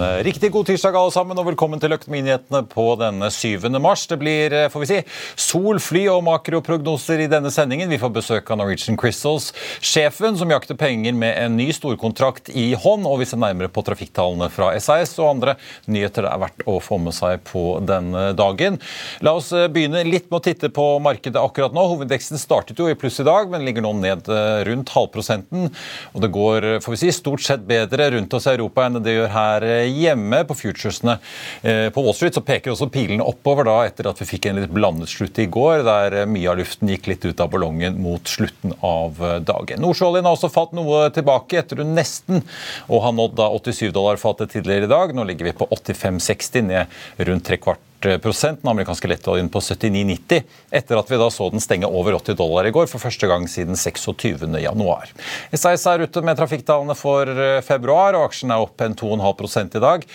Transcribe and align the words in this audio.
riktig 0.00 0.50
god 0.52 0.66
tirsdag 0.66 0.96
alle 0.96 1.12
sammen, 1.12 1.38
og 1.38 1.46
velkommen 1.48 1.80
til 1.80 1.92
Økonominyhetene 1.94 2.62
på 2.70 2.84
denne 3.00 3.28
7. 3.32 3.66
mars. 3.82 4.06
Det 4.08 4.16
blir 4.20 4.54
eh, 4.56 4.68
får 4.72 4.82
vi 4.82 4.88
si, 4.88 4.98
sol, 5.40 5.80
fly 5.82 6.06
og 6.12 6.22
makroprognoser 6.26 7.20
i 7.24 7.28
denne 7.30 7.52
sendingen. 7.52 7.90
Vi 7.92 7.98
får 8.00 8.12
besøk 8.14 8.50
av 8.50 8.60
Norwegian 8.60 8.98
Crystals, 9.00 9.50
sjefen 9.84 10.38
som 10.40 10.52
jakter 10.52 10.78
penger 10.80 11.16
med 11.16 11.36
en 11.36 11.58
ny 11.58 11.68
storkontrakt 11.76 12.52
i 12.54 12.70
hånd. 12.72 13.08
Og 13.08 13.20
vi 13.22 13.28
ser 13.28 13.40
nærmere 13.42 13.72
på 13.72 13.84
trafikktallene 13.86 14.50
fra 14.52 14.72
SAS 14.80 15.16
og 15.20 15.34
andre 15.34 15.56
nyheter 15.90 16.26
det 16.26 16.32
er 16.32 16.42
verdt 16.44 16.64
å 16.70 16.78
få 16.84 17.00
med 17.02 17.16
seg 17.16 17.44
på 17.50 17.64
denne 17.84 18.30
dagen. 18.38 18.80
La 19.26 19.36
oss 19.38 19.52
eh, 19.52 19.68
begynne 19.72 20.04
litt 20.08 20.30
med 20.30 20.40
å 20.40 20.44
titte 20.48 20.72
på 20.74 20.86
markedet 21.04 21.40
akkurat 21.40 21.76
nå. 21.76 21.86
Hovedveksten 21.94 22.40
startet 22.40 22.80
jo 22.80 22.88
i 22.88 22.96
pluss 22.98 23.20
i 23.20 23.28
dag, 23.28 23.50
men 23.52 23.66
ligger 23.68 23.84
nå 23.84 23.94
ned 24.00 24.32
rundt 24.66 24.94
halvprosenten. 24.94 25.68
Og 26.14 26.24
det 26.24 26.32
går 26.32 26.70
får 26.84 26.96
vi 26.96 27.02
si, 27.04 27.12
stort 27.14 27.44
sett 27.44 27.66
bedre 27.68 28.10
rundt 28.14 28.32
oss 28.36 28.48
i 28.48 28.54
Europa 28.54 28.86
enn 28.86 29.00
det 29.04 29.18
gjør 29.18 29.32
her 29.34 29.70
hjemme. 29.90 30.42
På 30.48 30.56
futuresene 30.58 31.18
eh, 31.62 31.88
på 31.94 32.04
Wall 32.04 32.16
Street 32.16 32.36
så 32.36 32.44
peker 32.44 32.74
også 32.74 32.90
pilene 32.92 33.26
oppover 33.26 33.68
da 33.68 33.76
etter 33.88 34.10
at 34.10 34.22
vi 34.22 34.28
fikk 34.28 34.50
en 34.50 34.60
litt 34.62 34.72
blandet 34.74 35.10
slutt 35.12 35.38
i 35.42 35.48
går, 35.50 35.84
der 35.86 36.20
eh, 36.22 36.30
mye 36.30 36.52
av 36.52 36.60
luften 36.60 36.92
gikk 36.92 37.10
litt 37.10 37.26
ut 37.26 37.42
av 37.42 37.52
ballongen 37.52 38.00
mot 38.02 38.30
slutten 38.30 38.74
av 38.86 39.20
eh, 39.24 39.36
dagen. 39.46 39.82
Nordsjøoljen 39.84 40.28
har 40.28 40.38
også 40.38 40.52
falt 40.52 40.74
noe 40.76 41.06
tilbake 41.14 41.60
etter 41.60 41.82
hun 41.82 41.94
nesten 41.98 42.42
og 42.88 43.04
har 43.06 43.14
nådd 43.16 43.38
da 43.40 43.50
87 43.58 43.90
dollar 43.96 44.20
fatet 44.20 44.54
tidligere 44.54 44.88
i 44.88 44.94
dag. 44.94 45.14
Nå 45.16 45.26
ligger 45.28 45.50
vi 45.50 45.56
på 45.60 45.70
85,60, 45.70 46.68
ned 46.70 47.26
rundt 47.28 47.48
tre 47.48 47.60
kvart 47.60 47.89
den 48.00 48.68
amerikanske 48.70 49.08
lettoljen 49.08 49.48
på 49.52 49.60
79,90, 49.60 50.42
etter 50.70 50.98
at 50.98 51.10
vi 51.10 51.18
da 51.20 51.28
så 51.30 51.50
den 51.52 51.60
stenge 51.60 51.86
over 51.86 52.16
80 52.16 52.36
dollar 52.38 52.66
i 52.66 52.72
går 52.72 52.86
for 52.88 53.02
første 53.02 53.26
gang 53.28 53.46
siden 53.48 53.76
26. 53.76 54.46
januar. 54.62 55.10
SAS 55.52 55.86
er 55.86 56.04
ute 56.06 56.22
med 56.24 56.38
trafikktallene 56.38 56.96
for 56.96 57.28
eh, 57.28 57.60
februar, 57.64 58.16
og 58.16 58.30
aksjen 58.30 58.52
er 58.54 58.62
opp 58.62 58.80
en 58.80 58.96
2,5 58.96 59.76
i 59.76 59.82
dag. 59.82 60.06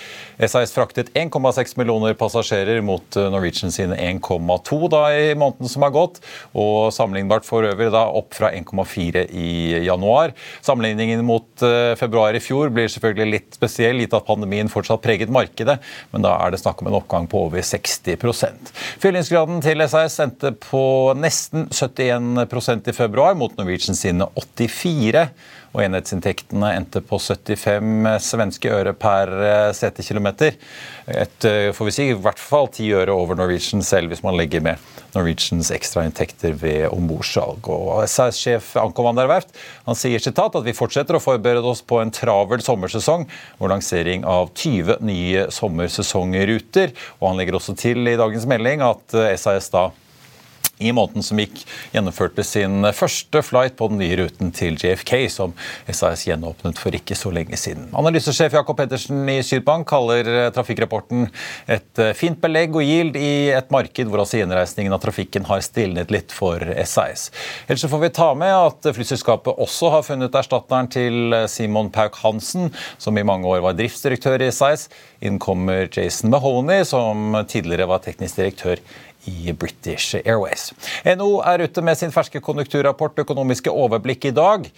SAS 0.48 0.74
fraktet 0.74 1.12
1,6 1.14 1.76
millioner 1.78 2.16
passasjerer 2.18 2.82
mot 2.86 3.18
eh, 3.18 3.30
Norwegian 3.34 3.74
sine 3.74 3.98
1,2 3.98 4.82
da 4.92 5.04
i 5.14 5.36
måneden 5.38 5.70
som 5.70 5.86
har 5.86 5.94
gått, 5.96 6.22
og 6.58 6.94
sammenlignbart 6.96 7.46
for 7.46 7.68
øvrig 7.68 7.92
da 7.94 8.08
opp 8.10 8.34
fra 8.38 8.52
1,4 8.56 9.28
i 9.30 9.86
januar. 9.86 10.34
Sammenligningen 10.66 11.22
mot 11.26 11.66
eh, 11.66 11.94
februar 12.00 12.36
i 12.36 12.44
fjor 12.44 12.74
blir 12.74 12.90
selvfølgelig 12.92 13.32
litt 13.32 13.60
spesiell, 13.60 14.02
gitt 14.02 14.16
at 14.18 14.28
pandemien 14.28 14.72
fortsatt 14.72 15.04
preget 15.06 15.34
markedet, 15.34 15.78
men 16.14 16.26
da 16.26 16.36
er 16.42 16.54
det 16.54 16.64
snakk 16.64 16.82
om 16.82 16.90
en 16.90 17.00
oppgang 17.00 17.30
på 17.30 17.46
over 17.46 17.62
60. 17.76 18.72
Fyllingsgraden 19.02 19.62
til 19.66 19.84
SAS 19.90 20.20
endte 20.24 20.54
på 20.66 21.14
nesten 21.20 21.68
71% 21.74 22.90
i 22.90 22.96
februar, 22.96 23.36
mot 23.38 23.56
Norwegian 23.58 23.98
sine 23.98 24.28
84 24.72 25.28
og 25.76 25.84
enhetsinntektene 25.84 26.72
endte 26.78 27.02
på 27.04 27.20
75 27.20 28.08
svenske 28.24 28.72
øre 28.72 28.94
per 28.96 29.32
eh, 29.36 29.72
setekilometer. 29.76 30.56
Et, 31.12 31.48
eh, 31.50 31.72
får 31.76 31.90
vi 31.90 31.94
si, 31.94 32.06
i 32.10 32.18
hvert 32.18 32.40
fall 32.40 32.70
10 32.72 32.94
øre 33.02 33.16
over 33.16 33.38
Norwegian 33.38 33.84
selv, 33.84 34.14
hvis 34.14 34.24
man 34.24 34.38
legger 34.40 34.64
med 34.64 34.80
Norwegians 35.16 35.72
ekstrainntekter 35.76 36.56
ved 36.60 36.88
ombordsalg. 36.96 37.68
SAS-sjef 38.08 38.74
Anko 38.80 39.04
Werft 39.06 39.52
han 39.86 40.00
sier 40.00 40.24
sitat 40.24 40.56
at 40.56 40.66
vi 40.66 40.76
fortsetter 40.76 41.20
å 41.20 41.24
forberede 41.24 41.68
oss 41.68 41.84
på 41.86 42.00
en 42.02 42.14
travel 42.16 42.64
sommersesong 42.64 43.28
og 43.60 43.70
lansering 43.72 44.26
av 44.28 44.52
20 44.56 45.04
nye 45.06 45.48
sommersesongruter. 45.52 46.96
Og 47.20 47.30
han 47.30 47.40
legger 47.42 47.60
også 47.60 47.76
til 47.80 48.08
i 48.08 48.18
dagens 48.20 48.48
melding 48.50 48.84
at 48.86 49.20
SAS 49.36 49.70
eh, 49.70 49.72
da 49.76 49.90
i 50.78 50.92
måneden 50.92 51.24
som 51.24 51.40
gikk, 51.40 51.62
gjennomførte 51.94 52.44
sin 52.44 52.84
første 52.96 53.42
flight 53.46 53.78
på 53.80 53.88
den 53.92 54.02
nye 54.02 54.18
ruten 54.20 54.52
til 54.56 54.76
JFK, 54.80 55.14
som 55.32 55.54
SAS 55.88 56.26
gjenåpnet 56.28 56.80
for 56.82 56.96
ikke 56.96 57.16
så 57.18 57.32
lenge 57.34 57.58
siden. 57.60 57.88
Analysesjef 57.96 58.58
Jakob 58.58 58.78
Pettersen 58.80 59.24
i 59.32 59.40
Sydbank 59.46 59.88
kaller 59.90 60.28
eh, 60.28 60.50
trafikkrapporten 60.56 61.30
et 61.72 62.02
eh, 62.02 62.12
fint 62.18 62.40
belegg 62.42 62.76
og 62.76 62.84
yield 62.84 63.20
i 63.20 63.52
et 63.56 63.72
marked 63.74 64.12
hvor 64.12 64.26
altså 64.26 64.42
gjenreisningen 64.42 64.96
av 64.96 65.04
trafikken 65.04 65.48
har 65.48 65.64
stilnet 65.66 66.12
litt 66.14 66.36
for 66.36 66.62
SAS. 66.84 67.30
Ellers 67.70 67.88
får 67.92 68.04
vi 68.04 68.12
ta 68.20 68.30
med 68.38 68.54
at 68.56 68.92
flyselskapet 68.96 69.64
også 69.64 69.94
har 69.96 70.06
funnet 70.08 70.36
erstatteren 70.36 70.92
til 70.92 71.36
eh, 71.36 71.48
Simon 71.52 71.92
Pauk 71.96 72.20
Hansen, 72.24 72.72
som 73.00 73.16
i 73.18 73.26
mange 73.28 73.48
år 73.48 73.64
var 73.66 73.80
driftsdirektør 73.80 74.44
i 74.44 74.52
SAS. 74.56 74.90
Inn 75.26 75.40
kommer 75.42 75.88
Jason 75.88 76.34
Mahoney, 76.34 76.84
som 76.88 77.32
tidligere 77.48 77.88
var 77.90 78.04
teknisk 78.04 78.42
direktør 78.42 78.82
i 79.32 79.54
British 79.54 80.18
Airways. 80.22 80.72
NO 81.18 81.40
er 81.46 81.66
ute 81.66 81.84
med 81.86 82.00
sin 82.00 82.14
ferske 82.14 82.42
konjunkturrapport 82.44 83.26
Økonomiske 83.26 83.74
overblikk 83.74 84.30
i 84.30 84.36
dag. 84.36 84.70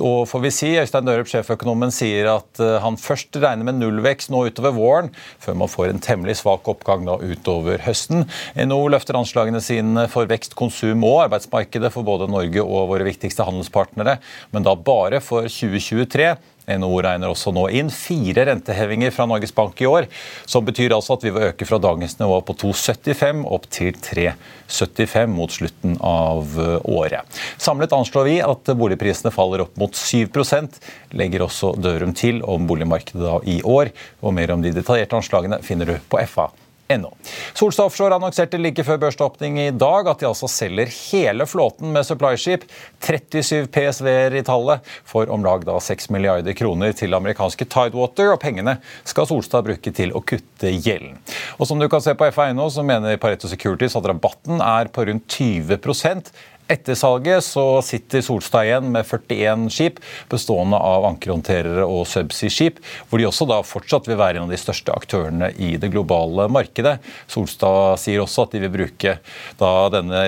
Og 0.00 0.24
får 0.24 0.40
vi 0.40 0.50
si, 0.54 0.68
Øystein 0.80 1.04
Dørup, 1.04 1.28
sjeføkonomen, 1.28 1.90
sier 1.92 2.30
at 2.32 2.60
eh, 2.64 2.78
han 2.80 2.96
først 2.96 3.36
regner 3.36 3.66
med 3.68 3.76
nullvekst 3.76 4.30
nå 4.32 4.46
utover 4.48 4.72
våren, 4.72 5.10
før 5.42 5.58
man 5.60 5.68
får 5.68 5.90
en 5.90 6.00
temmelig 6.00 6.38
svak 6.40 6.70
oppgang 6.72 7.04
da 7.04 7.18
utover 7.20 7.82
høsten. 7.84 8.24
NO 8.56 8.78
løfter 8.88 9.18
anslagene 9.20 9.60
sine 9.60 10.06
for 10.12 10.30
vekst, 10.30 10.56
konsum 10.56 11.04
og 11.04 11.26
arbeidsmarkedet 11.26 11.92
for 11.92 12.08
både 12.08 12.30
Norge 12.32 12.64
og 12.64 12.88
våre 12.94 13.04
viktigste 13.04 13.44
handelspartnere, 13.44 14.16
men 14.56 14.64
da 14.64 14.72
bare 14.80 15.20
for 15.20 15.44
2023. 15.44 16.32
NHO 16.70 17.00
regner 17.02 17.32
også 17.32 17.52
nå 17.54 17.66
inn 17.74 17.90
fire 17.92 18.46
rentehevinger 18.48 19.12
fra 19.14 19.26
Norges 19.30 19.54
Bank 19.54 19.80
i 19.82 19.88
år, 19.88 20.08
som 20.46 20.64
betyr 20.66 20.94
altså 20.94 21.16
at 21.16 21.26
vi 21.26 21.32
vil 21.34 21.48
øke 21.50 21.66
fra 21.68 21.80
dagens 21.82 22.18
nivå 22.20 22.38
på 22.46 22.56
2,75 22.62 23.44
opp 23.56 23.68
til 23.72 23.96
3,75 23.98 25.34
mot 25.34 25.52
slutten 25.52 25.98
av 25.98 26.58
eh, 26.62 26.78
året. 26.92 27.42
Samlet 27.58 27.94
anslår 27.96 28.28
vi 28.28 28.38
at 28.46 28.74
boligprisene 28.78 29.34
faller 29.34 29.66
opp 29.66 29.78
mot 29.80 29.96
7% 29.98 30.80
legger 31.18 31.46
også 31.48 31.74
Dørum 31.82 32.14
til 32.16 32.42
om 32.46 32.66
boligmarkedet 32.70 33.40
i 33.50 33.60
år. 33.66 33.92
og 34.22 34.36
Mer 34.36 34.54
om 34.54 34.62
de 34.62 34.74
detaljerte 34.74 35.18
anslagene 35.18 35.62
finner 35.66 35.88
du 35.88 35.96
på 36.08 36.20
FA 36.30 36.50
No. 37.00 37.12
Solstad 37.54 37.88
Offshore 37.88 38.16
annonserte 38.18 38.60
like 38.60 38.84
før 38.84 39.00
børsåpning 39.06 39.58
i 39.62 39.70
dag 39.70 40.08
at 40.10 40.22
de 40.22 40.28
altså 40.28 40.48
selger 40.50 40.90
hele 40.92 41.46
flåten 41.48 41.92
med 41.94 42.06
supplyskip, 42.06 42.66
37 43.02 43.70
PSV-er 43.72 44.36
i 44.38 44.44
tallet, 44.46 44.84
for 45.08 45.30
om 45.32 45.44
lag 45.46 45.64
da 45.68 45.78
6 45.80 46.10
milliarder 46.14 46.56
kroner 46.58 46.94
til 46.96 47.14
amerikanske 47.16 47.66
Tidewater, 47.72 48.32
og 48.34 48.40
pengene 48.42 48.78
skal 49.08 49.28
Solstad 49.30 49.66
bruke 49.68 49.94
til 49.94 50.14
å 50.16 50.24
kutte 50.24 50.72
gjelden. 50.72 51.18
Og 51.58 51.68
som 51.70 51.80
du 51.80 51.88
kan 51.92 52.04
se 52.04 52.14
på 52.18 52.28
FA.no, 52.34 52.68
så 52.72 52.84
mener 52.86 53.20
Pareto 53.22 53.50
Securities 53.50 53.96
at 53.98 54.08
rabatten 54.08 54.62
er 54.62 54.92
på 54.92 55.06
rundt 55.08 55.28
20 55.38 55.80
Etter 56.70 56.94
salget 56.94 57.44
så 57.44 57.82
sitter 57.84 58.22
Solstad 58.24 58.68
igjen 58.68 58.92
med 58.94 59.06
41 59.06 59.66
skip, 59.74 59.98
bestående 60.30 60.78
av 60.78 61.04
ankerhåndterere 61.08 61.84
og 61.84 62.06
subsea-skip, 62.08 62.78
hvor 63.10 63.20
de 63.20 63.26
også 63.28 63.46
da 63.50 63.58
fortsatt 63.66 64.06
vil 64.08 64.20
være 64.20 64.38
en 64.38 64.46
av 64.46 64.52
de 64.52 64.60
største 64.60 64.94
aktørene 64.94 65.50
i 65.58 65.74
det 65.82 65.90
globale 65.92 66.46
markedet. 66.52 66.94
Solstad 67.30 67.98
sier 68.00 68.22
også 68.22 68.46
at 68.46 68.54
de 68.54 68.62
vil 68.62 68.72
bruke 68.72 69.16
da 69.60 69.72
denne, 69.92 70.22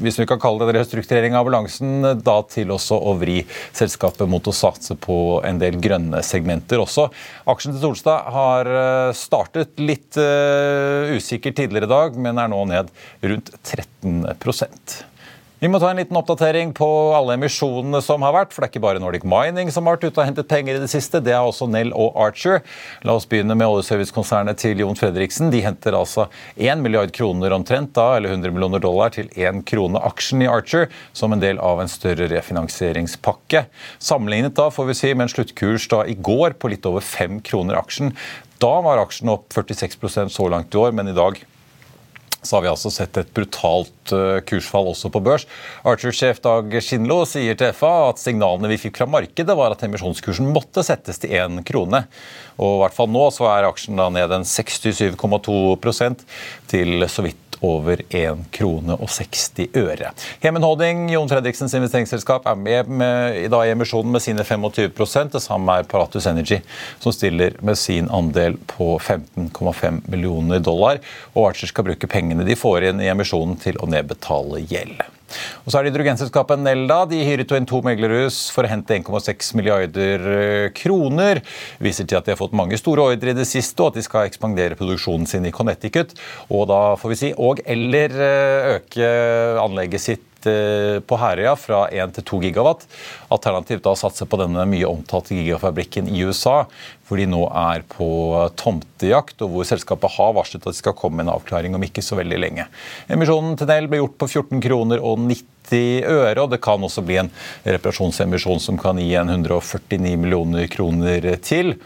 hvis 0.00 0.20
vi 0.22 0.28
kan 0.30 0.40
kalle 0.40 0.68
det 0.68 0.78
restrukturering 0.78 1.36
av 1.36 1.48
balansen, 1.50 2.06
da 2.22 2.38
til 2.48 2.72
også 2.72 2.96
å 2.96 3.16
vri 3.20 3.40
selskapet 3.76 4.30
mot 4.30 4.46
å 4.46 4.56
satse 4.56 4.96
på 4.96 5.40
en 5.46 5.60
del 5.60 5.80
grønne 5.82 6.22
segmenter 6.26 6.80
også. 6.80 7.10
Aksjen 7.50 7.74
til 7.74 7.82
Solstad 7.84 8.30
har 8.30 8.70
eh, 8.70 9.12
startet 9.16 9.80
litt 9.82 10.16
uh, 10.20 11.10
usikkert 11.16 11.58
tidligere 11.58 11.88
i 11.88 11.92
dag, 11.92 12.18
men 12.20 12.38
er 12.40 12.50
nå 12.52 12.64
ned 12.70 12.90
rundt 13.26 13.52
13 13.66 14.22
vi 15.60 15.68
må 15.68 15.76
ta 15.76 15.90
en 15.90 15.98
liten 16.00 16.16
oppdatering 16.16 16.70
på 16.72 16.86
alle 17.12 17.34
emisjonene 17.36 18.00
som 18.00 18.22
har 18.24 18.32
vært. 18.32 18.54
For 18.54 18.62
det 18.62 18.70
er 18.70 18.72
ikke 18.72 18.82
bare 18.86 19.02
Nordic 19.02 19.26
Mining 19.28 19.68
som 19.68 19.84
har 19.84 19.98
vært 19.98 20.06
ute 20.08 20.22
og 20.22 20.24
hentet 20.24 20.48
penger 20.48 20.78
i 20.78 20.80
det 20.80 20.88
siste. 20.88 21.20
Det 21.20 21.34
er 21.36 21.44
også 21.44 21.68
Nell 21.68 21.92
og 21.92 22.16
Archer. 22.16 22.62
La 23.04 23.18
oss 23.18 23.28
begynne 23.28 23.52
med 23.58 23.68
oljeservicekonsernet 23.68 24.56
til 24.62 24.80
Jon 24.80 24.96
Fredriksen. 24.96 25.52
De 25.52 25.60
henter 25.60 25.98
altså 25.98 26.30
1 26.56 26.80
milliard 26.80 27.12
kroner 27.12 27.52
omtrent, 27.52 27.92
da, 27.98 28.14
eller 28.16 28.32
100 28.32 28.56
millioner 28.56 28.80
dollar, 28.80 29.12
til 29.12 29.28
1 29.36 29.60
krone 29.68 30.00
aksjen 30.08 30.46
i 30.46 30.48
Archer, 30.48 30.88
som 31.12 31.36
en 31.36 31.44
del 31.44 31.60
av 31.60 31.84
en 31.84 31.92
større 31.92 32.30
refinansieringspakke. 32.32 33.66
Sammenlignet 34.00 34.56
da, 34.56 34.70
får 34.72 34.88
vi 34.88 34.96
si, 34.96 35.12
med 35.12 35.28
en 35.28 35.34
sluttkurs 35.36 35.90
da 35.92 36.06
i 36.08 36.16
går 36.16 36.56
på 36.56 36.72
litt 36.72 36.88
over 36.88 37.04
5 37.04 37.42
kroner 37.44 37.76
aksjen. 37.84 38.16
Da 38.64 38.78
var 38.84 39.04
aksjen 39.04 39.28
opp 39.36 39.52
46% 39.52 40.32
så 40.32 40.48
langt 40.48 40.72
i 40.72 40.80
år, 40.80 40.96
men 40.96 41.12
i 41.12 41.16
dag 41.16 41.36
så 42.42 42.56
har 42.56 42.64
vi 42.64 42.70
altså 42.72 42.92
sett 42.92 43.18
et 43.20 43.32
brutalt 43.36 44.14
eh, 44.16 44.38
kursfall 44.48 44.88
også 44.92 45.10
på 45.12 45.22
børs. 45.24 45.46
Archer-sjef 45.88 46.40
Dag 46.44 46.76
Skinlo 46.84 47.22
sier 47.28 47.58
til 47.58 47.74
FA 47.76 47.92
at 48.08 48.22
signalene 48.22 48.70
vi 48.72 48.80
fikk 48.80 49.00
fra 49.00 49.08
markedet, 49.10 49.56
var 49.56 49.74
at 49.74 49.84
emisjonskursen 49.86 50.48
måtte 50.54 50.84
settes 50.86 51.20
til 51.20 51.36
én 51.36 51.60
krone. 51.66 52.04
Og 52.60 52.78
i 52.78 52.80
hvert 52.84 52.96
fall 52.96 53.12
nå 53.12 53.26
så 53.34 53.50
er 53.52 53.68
aksjen 53.68 54.00
da 54.00 54.08
ned 54.12 54.32
en 54.36 54.48
67,2% 54.48 56.26
til 56.72 57.08
så 57.10 57.26
vidt 57.26 57.49
over 57.66 58.02
1 58.08 58.46
krone 58.54 58.96
og 58.96 59.10
60 59.12 59.76
øre. 59.76 60.12
Hemen 60.42 60.64
Holding, 60.64 61.06
Jon 61.12 61.28
Fredriksens 61.30 61.74
investeringsselskap, 61.76 62.46
er 62.48 62.58
med, 62.58 62.88
med 62.88 63.38
i 63.44 63.48
dag 63.52 63.68
i 63.68 63.74
emisjonen 63.74 64.12
med 64.14 64.24
sine 64.24 64.44
25 64.44 64.90
Det 65.32 65.42
samme 65.42 65.78
er 65.78 65.88
Paratus 65.88 66.26
Energy, 66.26 66.60
som 66.98 67.12
stiller 67.12 67.56
med 67.60 67.78
sin 67.78 68.10
andel 68.10 68.56
på 68.66 68.98
15,5 68.98 70.02
millioner 70.10 70.58
dollar. 70.58 71.00
Og 71.34 71.50
Archer 71.50 71.68
skal 71.68 71.84
bruke 71.84 72.10
pengene 72.10 72.44
de 72.44 72.56
får 72.56 72.90
inn 72.90 73.00
i 73.00 73.10
emisjonen 73.12 73.56
til 73.60 73.78
å 73.80 73.88
nedbetale 73.90 74.64
gjeld. 74.66 75.02
Og 75.64 75.70
så 75.70 75.78
er 75.78 75.86
det 75.86 75.92
hydrogenselskapet 75.92 76.62
Nelda. 76.62 77.02
De 77.10 77.20
hyret 77.26 77.54
inn 77.56 77.68
to 77.68 77.82
meglerhus 77.86 78.42
for 78.54 78.66
å 78.66 78.70
hente 78.72 78.96
1,6 78.98 79.52
milliarder 79.58 80.26
eh, 80.36 80.66
kroner. 80.76 81.42
Viser 81.82 82.08
til 82.08 82.20
at 82.20 82.28
de 82.28 82.34
har 82.34 82.40
fått 82.40 82.56
mange 82.56 82.78
store 82.80 83.10
ordre 83.12 83.34
i 83.34 83.38
det 83.38 83.48
siste, 83.48 83.78
og 83.82 83.92
at 83.92 84.00
de 84.00 84.06
skal 84.06 84.28
ekspandere 84.30 84.78
produksjonen 84.78 85.28
sin 85.30 85.46
i 85.48 85.54
Connecticut. 85.54 86.16
Og 86.48 86.66
da 86.70 86.82
får 87.00 87.14
vi 87.14 87.20
si 87.20 87.32
og 87.36 87.62
eller 87.66 88.16
eh, 88.16 88.74
øke 88.78 89.14
anlegget 89.60 90.06
sitt 90.06 90.26
Eh, 90.46 91.00
på 91.00 91.16
Herøya 91.20 91.52
fra 91.58 91.84
1 91.92 92.14
til 92.16 92.24
2 92.32 92.40
gigawatt. 92.46 92.86
Alternativt 93.32 93.84
da 93.84 93.92
satse 93.98 94.26
på 94.26 94.38
denne 94.40 94.64
mye 94.68 94.88
omtalte 94.88 95.36
gigafabrikken 95.36 96.08
i 96.08 96.22
USA, 96.24 96.64
hvor 97.08 97.20
de 97.20 97.26
nå 97.28 97.42
er 97.50 97.84
på 97.90 98.08
tomtejakt, 98.60 99.42
og 99.44 99.52
hvor 99.52 99.68
selskapet 99.68 100.14
har 100.16 100.36
varslet 100.36 100.64
at 100.64 100.72
de 100.72 100.80
skal 100.80 100.96
komme 100.96 101.20
med 101.20 101.28
en 101.28 101.34
avklaring 101.34 101.76
om 101.76 101.84
ikke 101.84 102.04
så 102.04 102.16
veldig 102.20 102.38
lenge. 102.40 102.68
Emisjonen 103.12 103.58
til 103.58 103.68
Nell 103.70 103.90
ble 103.90 104.00
gjort 104.00 104.16
på 104.20 104.30
14 104.30 104.62
kroner 104.64 105.02
og 105.02 105.20
90 105.26 106.06
øre, 106.08 106.38
og 106.40 106.54
det 106.54 106.62
kan 106.64 106.86
også 106.86 107.04
bli 107.06 107.20
en 107.20 107.32
reparasjonsemisjon 107.66 108.62
som 108.62 108.80
kan 108.80 109.00
gi 109.02 109.12
en 109.20 109.34
149 109.36 110.16
millioner 110.16 110.70
kroner 110.72 111.28
til. 111.44 111.76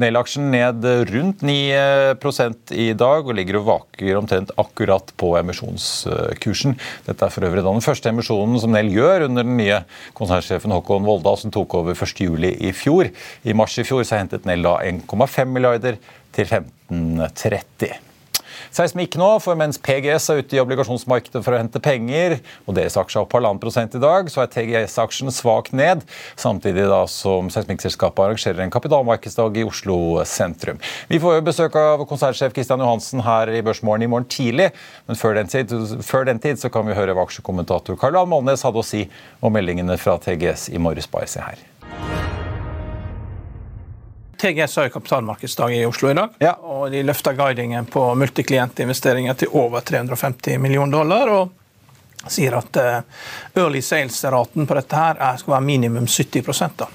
Nell-aksjen 0.00 0.50
ned 0.52 0.84
rundt 1.08 1.40
9% 1.46 2.72
i 2.76 2.90
dag 2.98 3.24
og 3.24 3.36
ligger 3.38 3.60
og 3.62 3.68
vaker 3.70 4.18
omtrent 4.18 4.52
akkurat 4.60 5.12
på 5.16 5.30
emisjonskursen. 5.40 6.76
Dette 7.06 7.24
er 7.24 7.32
for 7.32 7.48
øvrig 7.48 7.64
den 7.64 7.84
første 7.84 8.12
emisjonen 8.12 8.60
som 8.60 8.74
Nell 8.76 8.92
gjør 8.92 9.26
under 9.30 9.46
den 9.46 9.56
nye 9.56 9.80
konsernsjefen 10.18 10.74
Håkon 10.76 11.06
Volda, 11.06 11.32
som 11.40 11.54
tok 11.54 11.78
over 11.80 11.96
1.7 11.96 12.44
i 12.52 12.74
fjor. 12.76 13.08
I 13.44 13.56
mars 13.56 13.78
i 13.80 13.86
fjor 13.88 14.04
så 14.04 14.20
hentet 14.20 14.44
Nell 14.48 14.66
da 14.66 14.76
1,5 14.84 15.54
milliarder 15.54 15.96
til 16.36 16.44
1530. 16.44 17.96
Seismikk 18.76 19.14
nå, 19.16 19.28
for 19.40 19.56
mens 19.56 19.78
PGS 19.80 20.26
er 20.28 20.42
ute 20.42 20.56
i 20.58 20.60
obligasjonsmarkedet 20.60 21.40
for 21.40 21.56
å 21.56 21.60
hente 21.62 21.80
penger, 21.80 22.34
og 22.68 22.76
deres 22.76 22.98
aksjer 23.00 23.22
er 23.22 23.24
opp 23.24 23.32
halvannen 23.38 23.60
prosent 23.62 23.96
i 23.96 24.00
dag, 24.02 24.28
så 24.28 24.42
er 24.42 24.50
TGS-aksjen 24.52 25.32
svakt 25.32 25.72
ned. 25.72 26.02
Samtidig 26.36 26.84
da 26.90 27.00
som 27.08 27.48
seismikkselskapet 27.52 28.26
arrangerer 28.26 28.60
en 28.66 28.74
kapitalmarkedsdag 28.74 29.62
i 29.62 29.64
Oslo 29.64 29.98
sentrum. 30.28 30.82
Vi 31.08 31.22
får 31.22 31.38
jo 31.38 31.46
besøk 31.48 31.80
av 31.80 32.04
konsernsjef 32.10 32.52
Kristian 32.52 32.84
Johansen 32.84 33.24
her 33.24 33.54
i 33.56 33.64
Børsmorgen 33.64 34.04
i 34.04 34.12
morgen 34.12 34.28
tidlig, 34.28 34.68
men 35.08 35.16
før 35.16 35.40
den 35.40 35.48
tid, 35.48 35.72
før 36.04 36.28
den 36.28 36.42
tid 36.44 36.60
så 36.60 36.68
kan 36.72 36.84
vi 36.84 36.98
høre 37.00 37.16
hva 37.16 37.24
aksjekommentator 37.24 37.96
Karl 37.96 38.20
A. 38.20 38.28
Molnes 38.28 38.66
hadde 38.66 38.84
å 38.84 38.84
si 38.84 39.06
om 39.40 39.56
meldingene 39.56 39.96
fra 39.96 40.20
TGS 40.20 40.68
i 40.76 40.82
morges. 40.82 41.08
Bare 41.08 41.32
se 41.32 41.40
her. 41.40 42.35
TGS 44.38 44.76
har 44.76 44.88
jo 44.88 44.90
kapitalmarkedsdag 44.90 45.76
i 45.76 45.86
Oslo 45.86 46.10
i 46.10 46.14
dag, 46.14 46.34
ja. 46.38 46.52
og 46.60 46.90
de 46.92 47.02
løfter 47.02 47.36
guidingen 47.36 47.86
på 47.88 48.02
multiklientinvesteringer 48.14 49.34
til 49.40 49.54
over 49.56 49.80
350 49.80 50.58
millioner 50.60 50.98
dollar. 50.98 51.32
og 51.32 51.54
sier 52.26 52.56
at 52.58 52.76
uh, 52.76 53.00
early 53.54 53.82
sales-raten 53.82 54.66
på 54.66 54.74
dette 54.74 54.98
her 54.98 55.20
er, 55.20 55.36
skal 55.38 55.56
være 55.56 55.66
minimum 55.66 56.06
70 56.10 56.62
da. 56.76 56.88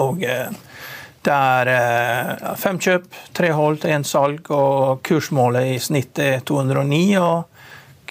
Og 0.00 0.24
uh, 0.24 0.78
det 1.22 1.36
er 1.36 1.70
uh, 1.70 2.52
fem 2.58 2.80
kjøp, 2.82 3.06
tre 3.32 3.52
hold, 3.54 3.84
én 3.86 4.04
salg, 4.04 4.50
og 4.50 5.02
kursmålet 5.06 5.76
i 5.76 5.78
snitt 5.78 6.18
er 6.18 6.40
209. 6.40 7.02
og 7.22 7.48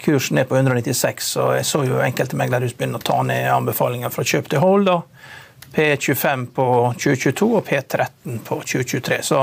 Kursen 0.02 0.40
er 0.42 0.48
på 0.50 0.56
196, 0.58 1.36
og 1.38 1.52
jeg 1.60 1.66
så 1.68 1.84
jo 1.86 2.00
enkelte 2.02 2.38
meglerhus 2.40 2.74
begynne 2.74 2.98
å 2.98 3.06
ta 3.06 3.20
ned 3.28 3.52
anbefalinger 3.54 4.10
fra 4.10 4.24
kjøp 4.26 4.48
til 4.50 4.64
hold. 4.64 4.88
da 4.88 5.02
P25 5.74 6.46
på 6.56 6.66
2022 6.98 7.48
og 7.58 7.66
P13 7.68 8.40
på 8.48 8.58
2023. 8.62 9.20
Så 9.24 9.40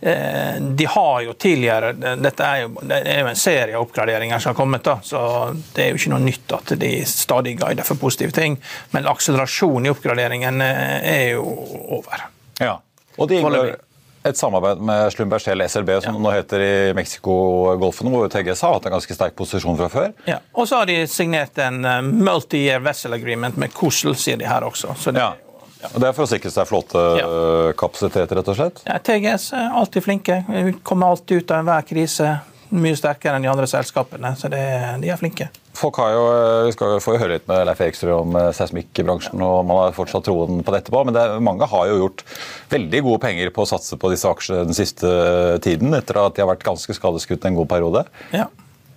eh, 0.00 0.56
de 0.60 0.88
har 0.88 1.20
jo 1.26 1.32
tidligere 1.32 1.92
Dette 2.16 2.44
er 2.44 2.62
jo, 2.64 2.70
det 2.80 3.00
er 3.02 3.20
jo 3.20 3.30
en 3.32 3.40
serie 3.40 3.80
oppgraderinger 3.80 4.40
som 4.40 4.54
har 4.54 4.58
kommet, 4.58 4.84
da, 4.86 4.98
så 5.04 5.20
det 5.74 5.84
er 5.84 5.90
jo 5.92 6.00
ikke 6.00 6.14
noe 6.14 6.24
nytt 6.24 6.56
at 6.56 6.76
de 6.80 6.92
stadig 7.08 7.56
guider 7.60 7.84
for 7.86 8.00
positive 8.00 8.32
ting. 8.36 8.56
Men 8.96 9.10
akselerasjonen 9.10 9.90
i 9.90 9.92
oppgraderingen 9.92 10.62
eh, 10.64 11.10
er 11.16 11.26
jo 11.36 11.44
over. 12.00 12.28
Ja, 12.60 12.78
og 13.16 13.28
det 13.28 13.42
inngår 13.42 13.76
et 14.26 14.36
samarbeid 14.36 14.80
med 14.82 15.12
Slumberg 15.12 15.68
SLB, 15.68 15.90
som 16.02 16.14
ja. 16.14 16.20
nå 16.20 16.30
heter 16.34 16.60
i 16.60 16.94
Mexico-golfen, 16.94 18.10
hvor 18.10 18.28
TGS 18.28 18.62
har 18.66 18.76
hatt 18.76 18.88
en 18.88 18.96
ganske 18.96 19.14
sterk 19.14 19.36
posisjon 19.38 19.78
fra 19.78 19.88
før. 19.92 20.08
Ja, 20.26 20.40
Og 20.52 20.68
så 20.68 20.80
har 20.80 20.90
de 20.90 20.98
signert 21.10 21.58
en 21.62 21.84
uh, 21.86 22.00
multi-year 22.02 22.82
vessel 22.82 23.14
agreement 23.14 23.56
med 23.60 23.74
COSL, 23.74 24.16
sier 24.18 24.40
de 24.40 24.48
her 24.50 24.66
også. 24.66 24.96
Så 24.98 25.14
det 25.14 25.22
ja. 25.22 25.34
Og 25.92 26.00
Det 26.00 26.08
er 26.08 26.16
for 26.16 26.24
å 26.24 26.30
sikre 26.30 26.52
seg 26.52 26.68
flåtekapasitet, 26.70 28.34
rett 28.38 28.52
og 28.52 28.58
slett? 28.58 28.82
Ja, 28.88 28.98
TGS 29.02 29.50
er 29.56 29.78
alltid 29.80 30.04
flinke. 30.06 30.42
Vi 30.48 30.76
kommer 30.86 31.12
alltid 31.12 31.44
ut 31.44 31.52
av 31.52 31.62
enhver 31.62 31.86
krise 31.88 32.38
mye 32.74 32.96
sterkere 32.98 33.38
enn 33.38 33.44
de 33.44 33.50
andre 33.50 33.68
selskapene. 33.70 34.32
Så 34.38 34.50
det, 34.52 34.62
de 35.02 35.10
er 35.12 35.20
flinke. 35.20 35.48
Folk 35.76 35.98
har 36.00 36.14
jo, 36.14 36.22
Vi 36.66 36.72
skal 36.72 36.96
få 37.04 37.16
høre 37.20 37.36
litt 37.36 37.48
med 37.50 37.66
Leif 37.68 37.82
Ekstrø 37.84 38.14
om 38.16 38.36
eh, 38.40 38.48
seismikkbransjen, 38.56 39.42
og 39.44 39.58
man 39.68 39.82
har 39.84 39.96
fortsatt 39.96 40.24
troen 40.26 40.62
på 40.64 40.74
dette. 40.74 40.92
på, 40.92 41.02
Men 41.04 41.14
det, 41.14 41.26
mange 41.44 41.68
har 41.68 41.90
jo 41.90 42.00
gjort 42.00 42.24
veldig 42.72 43.02
gode 43.06 43.22
penger 43.26 43.52
på 43.54 43.66
å 43.66 43.70
satse 43.70 43.98
på 44.00 44.10
disse 44.12 44.30
aksjene 44.30 44.64
den 44.70 44.78
siste 44.78 45.10
tiden, 45.64 45.94
etter 45.94 46.22
at 46.22 46.36
de 46.36 46.44
har 46.44 46.50
vært 46.50 46.66
ganske 46.66 46.96
skadeskutt 46.96 47.44
en 47.44 47.60
god 47.60 47.70
periode. 47.70 48.06
Ja. 48.32 48.48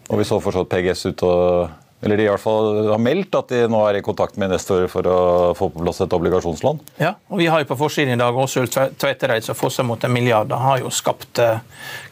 Og 0.09 0.21
vi 0.21 0.25
så 0.25 0.39
fortsatt 0.41 0.71
PGS 0.71 1.05
ut 1.11 1.23
og 1.27 1.69
eller 2.01 2.17
de 2.17 2.23
i 2.23 2.29
hvert 2.29 2.41
fall 2.41 2.87
har 2.87 3.01
meldt 3.03 3.35
at 3.35 3.49
de 3.51 3.65
nå 3.67 3.79
er 3.89 3.97
i 3.99 4.03
kontakt 4.03 4.37
med 4.39 4.47
investorer 4.47 4.87
for 4.87 5.07
å 5.09 5.17
få 5.57 5.67
på 5.73 5.81
plass 5.83 5.99
et 6.05 6.13
obligasjonslån. 6.15 6.79
Ja, 7.01 7.11
og 7.27 7.41
Vi 7.41 7.47
har 7.51 7.59
jo 7.59 7.67
på 7.67 7.77
forsiden 7.81 8.13
i 8.13 8.19
dag 8.19 8.37
Åshild 8.39 8.71
Tveitereid 8.71 9.43
som 9.43 9.57
fosser 9.57 9.83
mot 9.83 10.03
en 10.03 10.13
milliard. 10.13 10.51
Han 10.51 10.63
har 10.63 10.79
jo 10.85 10.91
skapt 10.95 11.41
eh, 11.43 11.59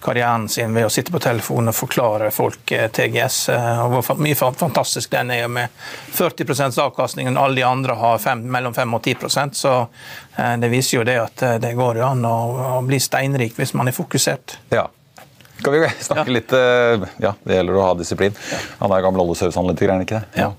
karrieren 0.04 0.50
sin 0.52 0.76
ved 0.76 0.90
å 0.90 0.92
sitte 0.92 1.14
på 1.16 1.22
telefonen 1.24 1.72
og 1.72 1.78
forklare 1.78 2.34
folk 2.36 2.76
eh, 2.76 2.90
TGS. 2.92 3.40
Eh, 3.56 3.86
og 3.86 3.96
Hvor 3.96 4.20
mye 4.20 4.36
fantastisk 4.36 5.16
den 5.16 5.32
er 5.32 5.48
med 5.48 5.72
40 6.18 6.84
avkastning, 6.84 7.32
og 7.32 7.42
alle 7.46 7.62
de 7.62 7.68
andre 7.68 7.96
har 7.96 8.20
fem, 8.20 8.44
mellom 8.44 8.76
5 8.76 9.00
og 9.00 9.08
10% 9.08 9.56
Så 9.56 9.74
det 10.62 10.70
viser 10.70 11.00
jo 11.00 11.04
det 11.08 11.16
at 11.18 11.42
det 11.64 11.72
går 11.74 11.98
jo 11.98 12.06
an 12.06 12.26
å, 12.28 12.36
å 12.78 12.82
bli 12.86 13.00
steinrik 13.02 13.56
hvis 13.58 13.74
man 13.74 13.90
er 13.90 13.96
fokusert. 13.96 14.60
Ja. 14.70 14.86
Skal 15.60 15.74
vi 15.74 15.90
snakke 16.10 16.32
litt 16.32 16.54
eh, 16.54 17.08
Ja, 17.24 17.34
det 17.44 17.60
gjelder 17.60 17.80
å 17.80 17.90
ha 17.90 17.98
disiplin. 17.98 18.36
Han 18.80 18.94
er 18.94 19.04
gammel 19.06 19.26
oljeserviceanalytiker, 19.26 19.90
er 19.90 19.98
han 19.98 20.08
ikke 20.08 20.22
det? 20.22 20.46
Ja. 20.46 20.54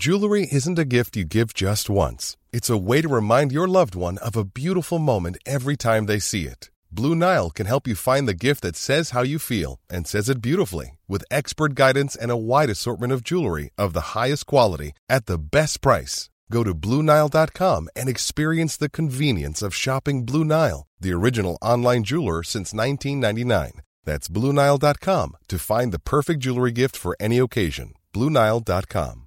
Jewelry 0.00 0.46
isn't 0.52 0.78
a 0.78 0.84
gift 0.84 1.16
you 1.16 1.24
give 1.24 1.52
just 1.54 1.90
once. 1.90 2.36
It's 2.52 2.70
a 2.70 2.76
way 2.76 3.02
to 3.02 3.08
remind 3.08 3.50
your 3.50 3.66
loved 3.66 3.96
one 3.96 4.18
of 4.18 4.36
a 4.36 4.44
beautiful 4.44 4.98
moment 5.00 5.38
every 5.44 5.76
time 5.76 6.06
they 6.06 6.20
see 6.20 6.44
it. 6.44 6.70
Blue 6.92 7.16
Nile 7.16 7.50
can 7.50 7.66
help 7.66 7.88
you 7.88 7.94
find 7.94 8.28
the 8.28 8.46
gift 8.46 8.62
that 8.62 8.76
says 8.76 9.10
how 9.10 9.22
you 9.22 9.38
feel 9.38 9.80
and 9.90 10.06
says 10.06 10.28
it 10.28 10.40
beautifully 10.40 10.98
with 11.08 11.24
expert 11.30 11.74
guidance 11.74 12.14
and 12.14 12.30
a 12.30 12.36
wide 12.36 12.70
assortment 12.70 13.12
of 13.12 13.24
jewelry 13.24 13.70
of 13.76 13.92
the 13.92 14.14
highest 14.14 14.46
quality 14.46 14.92
at 15.08 15.26
the 15.26 15.38
best 15.38 15.80
price. 15.80 16.30
Go 16.50 16.64
to 16.64 16.74
BlueNile.com 16.74 17.88
and 17.94 18.08
experience 18.08 18.76
the 18.76 18.88
convenience 18.88 19.62
of 19.62 19.74
shopping 19.74 20.24
Blue 20.24 20.44
Nile, 20.44 20.86
the 21.00 21.12
original 21.12 21.58
online 21.60 22.04
jeweler 22.04 22.42
since 22.42 22.72
1999. 22.72 23.82
That's 24.04 24.28
BlueNile.com 24.28 25.36
to 25.48 25.58
find 25.58 25.92
the 25.92 25.98
perfect 25.98 26.40
jewelry 26.40 26.72
gift 26.72 26.96
for 26.96 27.16
any 27.20 27.38
occasion. 27.38 27.94
BlueNile.com. 28.14 29.26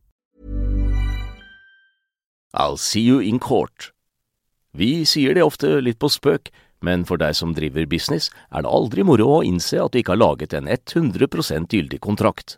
I'll 2.53 2.77
see 2.77 3.01
you 3.01 3.19
in 3.19 3.39
court. 3.39 3.91
Vi 4.73 5.05
sier 5.05 5.35
det 5.35 5.43
ofte 5.43 5.79
litt 5.83 5.99
på 5.99 6.09
spøk, 6.11 6.49
men 6.81 7.05
for 7.05 7.19
deg 7.21 7.35
som 7.37 7.53
driver 7.55 7.85
business, 7.85 8.29
er 8.51 8.63
det 8.63 8.71
aldri 8.71 9.05
moro 9.07 9.27
å 9.37 9.43
innse 9.45 9.79
at 9.79 9.93
du 9.93 10.01
ikke 10.01 10.15
har 10.15 10.23
laget 10.23 10.55
en 10.57 10.67
100 10.67 11.67
gyldig 11.71 11.99
kontrakt. 12.01 12.57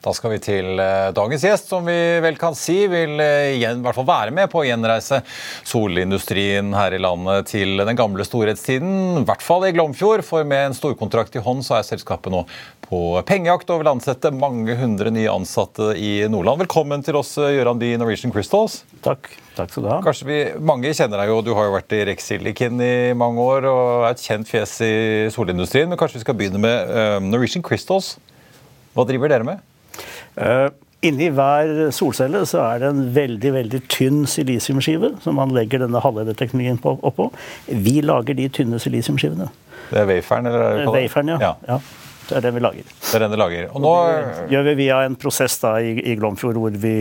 Da 0.00 0.14
skal 0.16 0.32
vi 0.32 0.38
til 0.40 0.80
eh, 0.80 1.10
dagens 1.12 1.42
gjest, 1.44 1.66
som 1.68 1.84
vi 1.84 1.94
vel 2.24 2.38
kan 2.40 2.54
si 2.56 2.86
vil 2.88 3.20
eh, 3.20 3.58
igjen, 3.58 3.82
i 3.82 3.84
hvert 3.84 3.98
fall 3.98 4.08
være 4.08 4.32
med 4.32 4.48
på 4.48 4.62
å 4.62 4.64
gjenreise 4.64 5.18
solindustrien 5.68 6.72
her 6.72 6.96
i 6.96 7.00
landet 7.04 7.50
til 7.52 7.82
den 7.84 7.98
gamle 7.98 8.24
storhetstiden. 8.24 9.20
I 9.20 9.26
hvert 9.28 9.44
fall 9.44 9.68
i 9.68 9.74
Glomfjord, 9.76 10.24
for 10.24 10.48
med 10.48 10.70
en 10.70 10.76
storkontrakt 10.78 11.36
i 11.36 11.44
hånd 11.44 11.66
så 11.66 11.76
er 11.76 11.84
selskapet 11.84 12.32
nå 12.32 12.46
på 12.86 13.20
pengejakt 13.28 13.68
og 13.70 13.82
vil 13.82 13.92
ansette 13.92 14.32
mange 14.32 14.72
hundre 14.80 15.12
nye 15.12 15.28
ansatte 15.28 15.92
i 16.00 16.24
Nordland. 16.32 16.64
Velkommen 16.64 17.04
til 17.04 17.20
oss, 17.20 17.36
eh, 17.36 17.52
Gøran 17.58 17.84
Dee, 17.84 18.00
Norwegian 18.00 18.32
Crystals. 18.32 18.80
Takk. 19.04 19.28
Takk 19.60 19.68
skal 19.74 19.84
du 19.84 19.92
ha. 19.92 20.00
Kanskje 20.06 20.32
vi, 20.32 20.42
Mange 20.64 20.96
kjenner 20.96 21.20
deg 21.20 21.34
jo, 21.34 21.42
du 21.44 21.52
har 21.58 21.68
jo 21.68 21.76
vært 21.76 21.92
i 21.98 22.04
Rex 22.08 22.32
Silicon 22.32 22.80
i 22.80 23.12
mange 23.12 23.44
år 23.44 23.68
og 23.68 23.84
er 24.08 24.14
et 24.14 24.24
kjent 24.24 24.48
fjes 24.48 24.78
i 24.86 24.94
solindustrien. 25.36 25.92
Men 25.92 26.00
kanskje 26.00 26.22
vi 26.22 26.24
skal 26.24 26.40
begynne 26.40 26.62
med 26.62 27.28
Norwegian 27.28 27.66
Crystals. 27.66 28.14
Hva 28.96 29.04
driver 29.04 29.28
dere 29.28 29.44
med? 29.44 29.66
Uh, 30.40 30.68
inni 31.04 31.30
hver 31.36 31.90
solcelle 31.94 32.42
så 32.48 32.62
er 32.64 32.82
det 32.82 32.90
en 32.90 33.02
veldig 33.14 33.54
veldig 33.56 33.80
tynn 33.92 34.22
silisiumskive 34.28 35.14
som 35.24 35.36
man 35.40 35.52
legger 35.56 35.84
denne 35.84 36.02
halvlederteknologien 36.04 36.80
oppå. 36.82 37.30
Vi 37.68 38.00
lager 38.04 38.36
de 38.36 38.48
tynne 38.52 38.80
silisiumskivene. 38.82 39.50
Det 39.90 39.98
er 40.02 40.08
waferen? 40.08 40.46
eller? 40.46 40.86
Waferen, 40.94 41.34
ja. 41.34 41.40
ja. 41.42 41.54
ja. 41.68 41.80
Det 42.30 42.36
er 42.38 42.44
den 42.44 42.54
vi 42.54 42.60
lager. 42.62 42.90
Det 43.02 43.14
er 43.16 43.24
den 43.24 43.32
du 43.32 43.38
lager. 43.40 43.70
Og 43.74 43.82
nå... 43.82 43.92
Det 44.36 44.52
gjør 44.54 44.68
vi 44.68 44.74
via 44.84 45.00
en 45.02 45.16
prosess 45.18 45.56
da 45.58 45.72
i, 45.82 45.96
i 46.12 46.14
Glomfjord 46.18 46.60
hvor 46.62 46.76
vi 46.78 46.94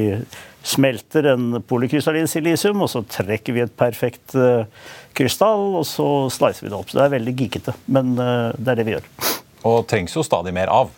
smelter 0.65 1.27
en 1.35 1.59
polykrystallin 1.69 2.27
silisium, 2.27 2.81
og 2.81 2.89
så 2.91 3.03
trekker 3.05 3.55
vi 3.55 3.61
et 3.63 3.75
perfekt 3.77 4.33
uh, 4.35 4.65
krystall, 5.15 5.77
og 5.79 5.85
så 5.87 6.07
slicer 6.33 6.65
vi 6.65 6.71
det 6.71 6.79
opp. 6.79 6.89
Så 6.89 6.97
det 6.97 7.05
er 7.05 7.13
veldig 7.13 7.35
geekete, 7.43 7.75
men 7.93 8.15
uh, 8.17 8.49
det 8.57 8.73
er 8.73 8.81
det 8.81 8.87
vi 8.89 8.97
gjør. 8.97 9.11
Og 9.69 9.85
trengs 9.91 10.17
jo 10.17 10.25
stadig 10.25 10.55
mer 10.55 10.71
av. 10.73 10.89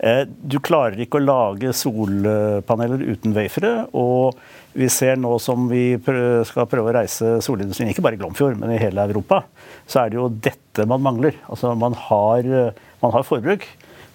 Uh, 0.00 0.24
du 0.24 0.56
klarer 0.64 1.00
ikke 1.02 1.20
å 1.20 1.24
lage 1.24 1.74
solpaneler 1.76 3.04
uten 3.12 3.36
wafere. 3.36 3.74
Og 3.92 4.38
vi 4.72 4.88
ser 4.92 5.18
nå 5.20 5.34
som 5.42 5.68
vi 5.70 5.98
skal 6.48 6.68
prøve 6.70 6.92
å 6.92 6.96
reise 7.00 7.36
solindustrien, 7.44 7.90
ikke 7.90 8.04
bare 8.06 8.18
i 8.18 8.20
Glomfjord, 8.20 8.58
men 8.60 8.74
i 8.74 8.80
hele 8.80 9.02
Europa, 9.10 9.42
så 9.90 10.04
er 10.04 10.12
det 10.12 10.20
jo 10.20 10.30
dette 10.30 10.86
man 10.88 11.02
mangler. 11.02 11.36
Altså 11.50 11.74
man 11.78 11.96
har, 12.08 12.46
man 13.02 13.16
har 13.16 13.26
forbruk. 13.26 13.66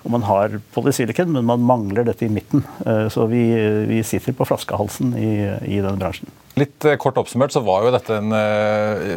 Og 0.06 0.12
man 0.13 0.22
har 0.27 0.54
polysilicon, 0.75 1.32
men 1.34 1.48
man 1.50 1.63
mangler 1.65 2.06
dette 2.06 2.27
i 2.27 2.30
midten. 2.30 2.62
Eh, 2.86 3.08
så 3.10 3.25
vi, 3.30 3.42
vi 3.89 4.04
sitter 4.06 4.36
på 4.38 4.46
flaskehalsen 4.46 5.15
i, 5.18 5.32
i 5.65 5.80
denne 5.82 5.98
bransjen. 5.98 6.30
Litt 6.62 6.86
eh, 6.86 6.98
kort 7.01 7.18
oppsummert 7.18 7.56
så 7.56 7.63
var 7.65 7.88
jo 7.88 7.94
dette 7.96 8.20
en 8.22 8.30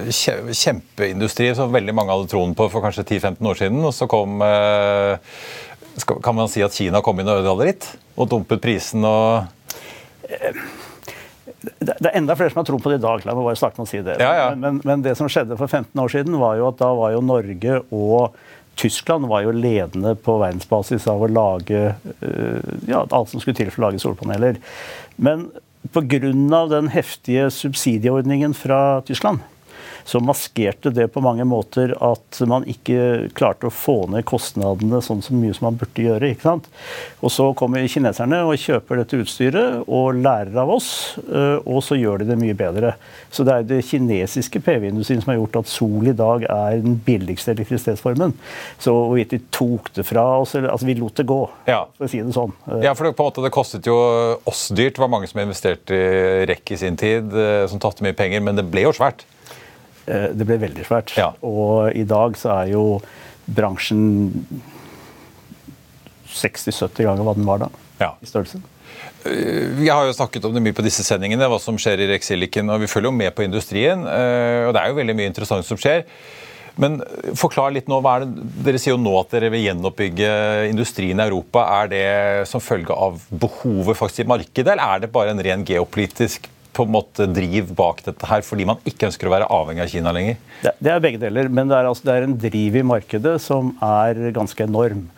kjempeindustri 0.08 1.50
som 1.58 1.74
veldig 1.76 1.94
mange 1.96 2.16
hadde 2.16 2.32
troen 2.32 2.56
på 2.56 2.70
for 2.72 2.84
kanskje 2.84 3.04
10-15 3.04 3.50
år 3.52 3.60
siden. 3.60 3.84
Og 3.84 3.92
så 3.98 4.08
kom 4.08 4.40
Kan 6.06 6.36
man 6.38 6.50
si 6.52 6.62
at 6.64 6.74
Kina 6.76 7.02
kom 7.04 7.18
inn 7.20 7.30
og 7.30 7.40
ødela 7.42 7.70
litt? 7.70 7.88
Og 8.18 8.28
dumpet 8.30 8.62
prisen 8.62 9.06
og 9.08 9.48
det 11.58 11.94
er 12.06 12.16
enda 12.18 12.36
flere 12.38 12.52
som 12.52 12.60
har 12.60 12.66
tro 12.68 12.78
på 12.78 12.90
det 12.92 13.00
i 13.00 13.02
dag. 13.02 13.24
La 13.26 13.34
meg 13.34 13.46
bare 13.46 13.58
starte 13.58 13.80
med 13.80 13.88
å 13.88 13.90
si 13.90 14.00
det. 14.04 14.18
Ja, 14.22 14.30
ja. 14.36 14.46
Men, 14.58 14.78
men, 14.86 15.02
det 15.02 15.16
som 15.18 15.30
skjedde 15.30 15.56
for 15.58 15.70
15 15.70 15.98
år 15.98 16.12
siden, 16.12 16.36
var 16.40 16.58
jo 16.60 16.68
at 16.70 16.78
da 16.80 16.92
var 16.94 17.14
jo 17.14 17.24
Norge 17.24 17.80
og 17.88 18.36
Tyskland 18.78 19.26
var 19.26 19.42
jo 19.42 19.54
ledende 19.54 20.14
på 20.22 20.36
verdensbasis 20.38 21.08
av 21.10 21.24
å 21.24 21.30
lage 21.32 21.80
eh, 21.88 22.68
ja, 22.86 23.02
alt 23.02 23.32
som 23.32 23.42
skulle 23.42 23.58
til 23.58 23.72
for 23.72 23.82
å 23.82 23.88
lage 23.88 24.02
solpaneler. 24.02 24.60
Men 25.18 25.48
pga. 25.90 26.20
den 26.70 26.92
heftige 26.94 27.48
subsidieordningen 27.54 28.54
fra 28.54 29.00
Tyskland 29.08 29.42
så 30.08 30.20
maskerte 30.24 30.90
det 30.94 31.10
på 31.12 31.20
mange 31.20 31.44
måter 31.44 31.92
at 32.04 32.40
man 32.48 32.64
ikke 32.68 33.28
klarte 33.36 33.68
å 33.68 33.74
få 33.74 34.06
ned 34.08 34.24
kostnadene 34.28 35.02
sånn 35.04 35.20
så 35.24 35.36
mye 35.36 35.52
som 35.56 35.68
man 35.68 35.76
burde 35.80 36.06
gjøre. 36.06 36.30
ikke 36.32 36.46
sant? 36.46 36.68
Og 37.20 37.32
så 37.34 37.50
kommer 37.58 37.84
kineserne 37.92 38.40
og 38.48 38.56
kjøper 38.62 39.02
dette 39.02 39.20
utstyret 39.20 39.84
og 39.84 40.16
lærer 40.22 40.56
av 40.62 40.72
oss, 40.78 40.90
eh, 41.28 41.60
og 41.60 41.82
så 41.84 41.98
gjør 41.98 42.22
de 42.22 42.30
det 42.30 42.38
mye 42.40 42.56
bedre. 42.56 42.94
Så 43.34 43.44
det 43.44 43.54
er 43.54 43.68
det 43.68 43.82
kinesiske 43.90 44.62
PV-industrien 44.64 45.20
som 45.20 45.34
har 45.34 45.42
gjort 45.42 45.60
at 45.60 45.72
sol 45.74 46.08
i 46.08 46.16
dag 46.16 46.48
er 46.48 46.80
den 46.80 46.96
billigste 47.04 47.52
elektrisitetsformen. 47.52 48.32
Så 48.80 48.94
hvorvidt 48.96 49.36
de 49.36 49.42
tok 49.52 49.92
det 49.98 50.08
fra 50.08 50.24
oss, 50.40 50.56
eller 50.56 50.72
altså 50.72 50.88
vi 50.88 50.96
lot 50.96 51.20
det 51.20 51.28
gå, 51.28 51.42
ja. 51.68 51.82
for 51.98 52.08
å 52.08 52.12
si 52.12 52.24
det 52.24 52.36
sånn. 52.36 52.56
Ja, 52.80 52.96
for 52.96 53.08
det, 53.08 53.16
på 53.18 53.26
en 53.26 53.32
måte 53.34 53.44
det 53.44 53.52
kostet 53.52 53.88
jo 53.88 53.98
oss 54.48 54.70
dyrt. 54.72 54.96
Det 54.96 55.04
var 55.04 55.12
mange 55.12 55.28
som 55.28 55.42
investerte 55.44 55.92
i 55.96 56.46
REC 56.48 56.78
i 56.78 56.80
sin 56.80 56.96
tid, 56.96 57.34
eh, 57.36 57.66
som 57.68 57.82
tatte 57.82 58.06
mye 58.06 58.16
penger, 58.16 58.40
men 58.44 58.56
det 58.56 58.70
ble 58.72 58.88
jo 58.88 58.96
svært. 58.96 59.28
Eh, 60.08 60.30
det 60.32 60.46
ble 60.48 60.58
veldig 60.62 60.86
svært. 60.86 61.12
Ja. 61.18 61.32
Og 61.44 61.92
i 61.96 62.06
dag 62.08 62.38
så 62.40 62.54
er 62.62 62.72
jo 62.72 62.84
bransjen 63.48 64.02
60-70 66.28 67.06
ganger 67.06 67.26
hva 67.26 67.36
den 67.36 67.48
var 67.48 67.62
da. 67.66 67.70
Ja. 67.98 68.12
i 68.22 68.28
størrelse. 68.30 68.60
Eh, 69.26 69.70
vi 69.78 69.88
har 69.90 70.06
jo 70.06 70.14
snakket 70.14 70.44
om 70.46 70.54
det 70.54 70.62
mye 70.64 70.76
på 70.76 70.84
disse 70.86 71.04
sendingene, 71.06 71.48
hva 71.50 71.58
som 71.62 71.78
skjer 71.80 72.04
i 72.04 72.10
Rexilicon. 72.12 72.70
og 72.70 72.84
Vi 72.84 72.90
følger 72.90 73.10
jo 73.10 73.16
med 73.16 73.34
på 73.34 73.46
industrien, 73.46 74.04
eh, 74.06 74.66
og 74.68 74.74
det 74.74 74.82
er 74.82 74.92
jo 74.92 75.00
veldig 75.00 75.16
mye 75.18 75.32
interessant 75.32 75.66
som 75.66 75.80
skjer. 75.80 76.04
Men 76.78 77.00
forklar 77.34 77.72
litt 77.74 77.88
nå, 77.90 77.98
hva 77.98 78.20
er 78.20 78.26
det, 78.26 78.44
Dere 78.68 78.78
sier 78.78 78.94
jo 78.94 79.02
nå 79.02 79.16
at 79.18 79.32
dere 79.34 79.48
vil 79.50 79.64
gjenoppbygge 79.64 80.28
industrien 80.70 81.18
i 81.18 81.24
Europa. 81.24 81.64
Er 81.82 81.90
det 81.90 82.04
som 82.46 82.62
følge 82.62 82.94
av 82.94 83.18
behovet 83.34 83.98
faktisk 83.98 84.22
i 84.22 84.28
markedet, 84.30 84.76
eller 84.76 84.84
er 84.86 85.02
det 85.02 85.10
bare 85.10 85.34
en 85.34 85.42
ren 85.42 85.66
geopolitisk 85.66 86.46
på 86.78 86.86
en 86.86 86.94
måte 86.94 87.26
driv 87.34 87.72
bak 87.78 88.04
dette 88.06 88.30
her, 88.30 88.44
fordi 88.46 88.66
man 88.68 88.82
ikke 88.86 89.08
ønsker 89.10 89.28
å 89.28 89.34
være 89.34 89.50
avhengig 89.52 89.84
av 89.84 89.92
Kina 89.92 90.14
lenger? 90.14 90.38
Det, 90.62 90.74
det 90.84 90.94
er 90.94 91.02
begge 91.02 91.22
deler, 91.22 91.50
men 91.50 91.70
det 91.70 91.78
er, 91.78 91.90
altså, 91.90 92.06
det 92.06 92.14
er, 92.14 92.26
en 92.28 92.36
driv 92.38 92.78
i 92.78 92.86
markedet 92.86 93.36
som 93.42 93.74
er 93.84 94.28
ganske 94.36 94.66
enorm. 94.66 95.08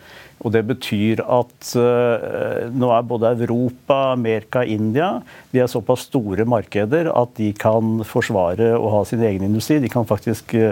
Og 0.41 0.53
Det 0.55 0.63
betyr 0.65 1.21
at 1.21 1.73
uh, 1.77 2.69
nå 2.73 2.89
er 2.95 3.05
både 3.07 3.33
Europa, 3.45 4.13
Amerika, 4.15 4.63
India 4.65 5.19
de 5.51 5.61
er 5.61 5.69
såpass 5.69 6.07
store 6.07 6.45
markeder 6.49 7.11
at 7.11 7.35
de 7.37 7.51
kan 7.57 8.01
forsvare 8.07 8.71
å 8.77 8.89
ha 8.95 9.01
sin 9.07 9.23
egen 9.25 9.45
industri. 9.45 9.79
De 9.83 9.91
kan 9.91 10.07
faktisk 10.07 10.55
uh, 10.57 10.71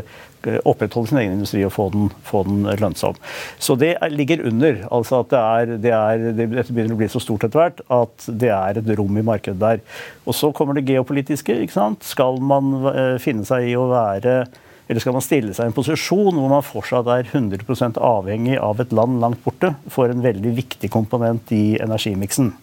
opprettholde 0.64 1.12
sin 1.12 1.20
egen 1.22 1.36
industri 1.38 1.66
og 1.68 1.74
få 1.76 1.90
den, 1.94 2.08
få 2.26 2.46
den 2.48 2.64
lønnsom. 2.80 3.20
Så 3.60 3.76
det 3.80 3.94
er, 3.98 4.14
ligger 4.14 4.46
under. 4.48 4.86
altså 4.90 5.22
at 5.24 5.34
det 5.34 5.42
er, 5.42 5.76
det 5.84 5.94
er, 5.98 6.26
Dette 6.40 6.72
begynner 6.72 6.96
å 6.96 7.02
bli 7.02 7.12
så 7.12 7.22
stort 7.24 7.46
etter 7.46 7.62
hvert 7.62 7.84
at 7.92 8.30
det 8.30 8.54
er 8.56 8.80
et 8.80 8.96
rom 8.98 9.20
i 9.20 9.26
markedet 9.26 9.60
der. 9.60 9.84
Og 10.26 10.38
så 10.38 10.54
kommer 10.56 10.78
det 10.78 10.88
geopolitiske. 10.88 11.60
ikke 11.66 11.76
sant? 11.76 12.08
Skal 12.08 12.40
man 12.42 12.74
uh, 12.88 13.20
finne 13.22 13.46
seg 13.48 13.70
i 13.70 13.78
å 13.78 13.90
være 13.92 14.42
Eller 14.90 15.04
skal 15.04 15.14
man 15.14 15.24
stille 15.24 15.54
seg 15.54 15.68
i 15.68 15.70
en 15.70 15.76
posisjon 15.76 16.34
hvor 16.34 16.50
man 16.50 16.66
fortsatt 16.66 17.10
er 17.14 17.28
100 17.30 18.00
avhengig 18.02 18.58
av 18.58 18.82
et 18.82 18.96
land 18.96 19.20
langt 19.22 19.44
borte 19.44 19.76
for 19.94 20.10
en 20.10 20.24
veldig 20.24 20.56
viktig 20.58 20.90
komponent 20.94 21.54
i 21.54 21.78
energimiksen? 21.78 22.56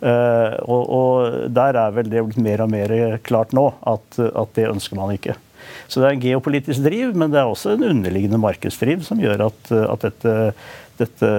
Uh, 0.00 0.54
og, 0.64 0.82
og, 0.88 1.36
der 1.52 1.76
er 1.76 1.92
vel 1.92 2.08
det 2.08 2.22
blitt 2.24 2.40
mer 2.40 2.62
og 2.64 2.70
mer 2.72 2.92
klart 3.26 3.52
nå 3.56 3.66
at, 3.90 4.16
at, 4.16 4.52
det 4.56 4.68
ønsker 4.70 4.96
man 4.96 5.12
ikke. 5.12 5.36
Så 5.90 6.00
det 6.00 6.08
er 6.08 6.16
en 6.16 6.22
geopolitisk 6.22 6.86
driv, 6.86 7.12
men 7.18 7.34
det 7.34 7.42
er 7.42 7.50
også 7.50 7.74
en 7.74 7.84
underliggende 7.90 8.40
markedsdriv 8.40 9.02
som 9.04 9.20
gjør 9.20 9.48
at, 9.50 9.72
at 9.76 10.06
dette, 10.06 10.36
dette 11.02 11.32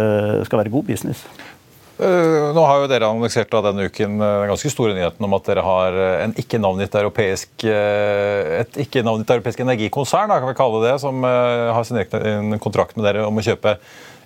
skal 0.46 0.62
være 0.62 0.76
god 0.76 0.86
business. 0.92 1.24
Uh, 2.00 2.56
nå 2.56 2.64
har 2.64 2.80
jo 2.80 2.88
dere 2.88 3.10
annonsert 3.12 3.52
denne 3.52 3.90
uken 3.90 4.22
den 4.22 4.52
ganske 4.54 4.72
store 4.72 4.96
nyheten 4.96 5.26
om 5.28 5.36
at 5.36 5.50
dere 5.50 5.66
har 5.66 5.98
en 6.26 6.36
ikke-navngitt 6.40 6.96
europeisk, 6.96 7.66
et 7.68 8.80
ikke-navngitt 8.86 9.36
europeisk 9.36 9.66
energikonsern 9.66 10.32
kan 10.32 10.48
vi 10.48 10.58
kalle 10.58 10.80
det, 10.86 10.96
som 11.04 11.28
har 11.28 11.84
signert 11.88 12.16
en 12.16 12.56
kontrakt 12.64 12.96
med 12.96 13.10
dere 13.10 13.28
om 13.28 13.42
å 13.42 13.44
kjøpe 13.44 13.76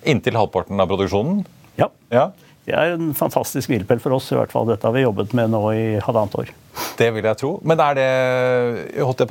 inntil 0.05 0.37
halvparten 0.37 0.79
av 0.83 0.91
produksjonen. 0.91 1.41
Ja. 1.79 1.89
ja 2.13 2.29
det 2.63 2.75
er 2.79 2.93
en 2.95 3.11
fantastisk 3.17 3.71
hvilepæl 3.71 3.99
for 3.99 4.15
oss. 4.15 4.31
i 4.31 4.37
hvert 4.37 4.53
fall. 4.53 4.67
Dette 4.69 4.87
har 4.87 4.95
vi 4.95 5.03
jobbet 5.03 5.33
med 5.35 5.51
nå 5.51 5.63
i 5.75 5.85
halvannet 6.03 6.37
år. 6.39 6.53
Det 6.97 7.09
vil 7.13 7.25
jeg 7.25 7.37
tro. 7.39 7.51
Men 7.65 7.81
er 7.81 7.97
det, 7.97 8.07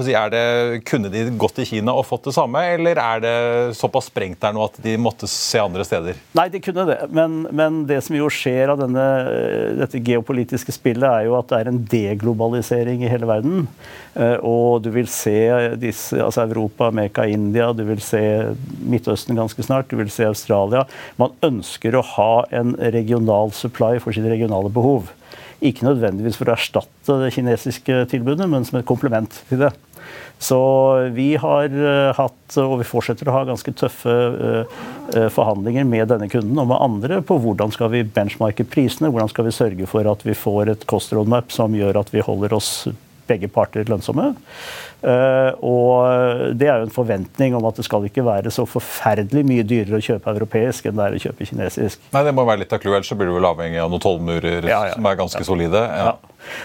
si, 0.07 0.15
er 0.19 0.33
det, 0.33 0.45
kunne 0.89 1.11
de 1.13 1.25
gått 1.39 1.57
til 1.59 1.69
Kina 1.69 1.95
og 1.95 2.07
fått 2.09 2.29
det 2.29 2.35
samme, 2.37 2.63
eller 2.75 2.99
er 3.03 3.23
det 3.23 3.35
såpass 3.79 4.11
sprengt 4.11 4.41
der 4.43 4.55
nå 4.55 4.65
at 4.67 4.79
de 4.83 4.97
måtte 5.01 5.29
se 5.31 5.61
andre 5.63 5.87
steder? 5.87 6.19
Nei, 6.39 6.49
de 6.53 6.63
kunne 6.63 6.87
det. 6.89 6.99
Men, 7.15 7.43
men 7.51 7.83
det 7.91 8.01
som 8.07 8.19
jo 8.19 8.31
skjer 8.33 8.73
av 8.75 8.83
denne, 8.83 9.07
dette 9.81 10.03
geopolitiske 10.03 10.75
spillet, 10.75 11.07
er 11.09 11.29
jo 11.29 11.37
at 11.39 11.51
det 11.51 11.61
er 11.61 11.73
en 11.73 11.83
deglobalisering 11.93 13.05
i 13.05 13.11
hele 13.11 13.31
verden. 13.31 13.67
Eh, 14.15 14.37
og 14.43 14.83
du 14.85 14.91
vil 14.95 15.09
se 15.11 15.37
disse, 15.81 16.19
altså 16.23 16.47
Europa, 16.47 16.91
Amerika, 16.91 17.27
India, 17.27 17.71
du 17.75 17.85
vil 17.89 18.03
se 18.05 18.23
Midtøsten 18.83 19.39
ganske 19.39 19.67
snart, 19.67 19.91
du 19.91 19.99
vil 20.01 20.13
se 20.13 20.27
Australia. 20.29 20.85
Man 21.21 21.35
ønsker 21.47 21.97
å 21.97 22.07
ha 22.15 22.33
en 22.55 22.77
regional 22.95 23.55
supply 23.57 23.99
for 24.03 24.15
sine 24.15 24.31
regionale 24.33 24.73
behov. 24.73 25.11
Ikke 25.63 25.87
nødvendigvis 25.87 26.39
for 26.41 26.51
å 26.51 26.57
erstatte 26.57 27.19
det 27.23 27.33
kinesiske 27.37 28.05
tilbudet, 28.11 28.49
men 28.51 28.67
som 28.67 28.81
et 28.81 28.89
komplement 28.89 29.43
til 29.49 29.63
det. 29.67 29.73
Så 30.43 30.59
vi 31.15 31.29
har 31.39 31.71
eh, 31.71 32.09
hatt, 32.19 32.57
og 32.59 32.81
vi 32.81 32.87
fortsetter 32.89 33.29
å 33.31 33.37
ha, 33.37 33.45
ganske 33.47 33.71
tøffe 33.79 34.11
uh, 34.11 35.29
forhandlinger 35.31 35.87
med 35.87 36.11
denne 36.11 36.27
kunden 36.31 36.59
og 36.59 36.67
med 36.73 36.83
andre 36.83 37.21
på 37.27 37.37
hvordan 37.45 37.71
skal 37.75 37.93
vi 37.93 38.03
benchmarke 38.03 38.67
prisene, 38.67 39.13
hvordan 39.13 39.31
skal 39.31 39.47
vi 39.47 39.55
sørge 39.55 39.87
for 39.91 40.09
at 40.11 40.25
vi 40.27 40.35
får 40.35 40.73
et 40.75 40.87
cost 40.91 41.15
roadmap 41.15 41.55
som 41.55 41.77
gjør 41.79 42.01
at 42.03 42.11
vi 42.15 42.25
holder 42.27 42.57
oss 42.59 42.73
begge 43.31 43.51
parter 43.53 43.87
lønnsomme. 43.87 44.33
Uh, 45.03 45.51
og 45.67 46.55
det 46.59 46.69
er 46.71 46.79
jo 46.79 46.87
en 46.87 46.95
forventning 46.95 47.57
om 47.59 47.65
at 47.67 47.79
det 47.79 47.87
skal 47.89 48.05
ikke 48.07 48.23
være 48.27 48.53
så 48.55 48.63
forferdelig 48.71 49.43
mye 49.49 49.65
dyrere 49.67 49.99
å 49.99 50.05
kjøpe 50.05 50.31
europeisk 50.37 50.87
enn 50.87 50.99
det 50.99 51.07
er 51.09 51.17
å 51.17 51.23
kjøpe 51.25 51.49
kinesisk. 51.49 52.03
Nei, 52.15 52.23
Det 52.29 52.35
må 52.37 52.47
være 52.47 52.63
litt 52.63 52.75
av 52.75 52.83
clouet, 52.83 53.01
ellers 53.01 53.11
så 53.11 53.19
blir 53.19 53.33
du 53.33 53.37
vel 53.37 53.49
avhengig 53.51 53.81
av 53.83 53.91
noen 53.91 54.05
tollmurer 54.05 54.69
ja, 54.69 54.85
ja, 54.91 54.95
som 54.95 55.09
er 55.11 55.19
ganske 55.19 55.43
ja. 55.43 55.49
solide. 55.49 55.83
Ja. 55.83 56.15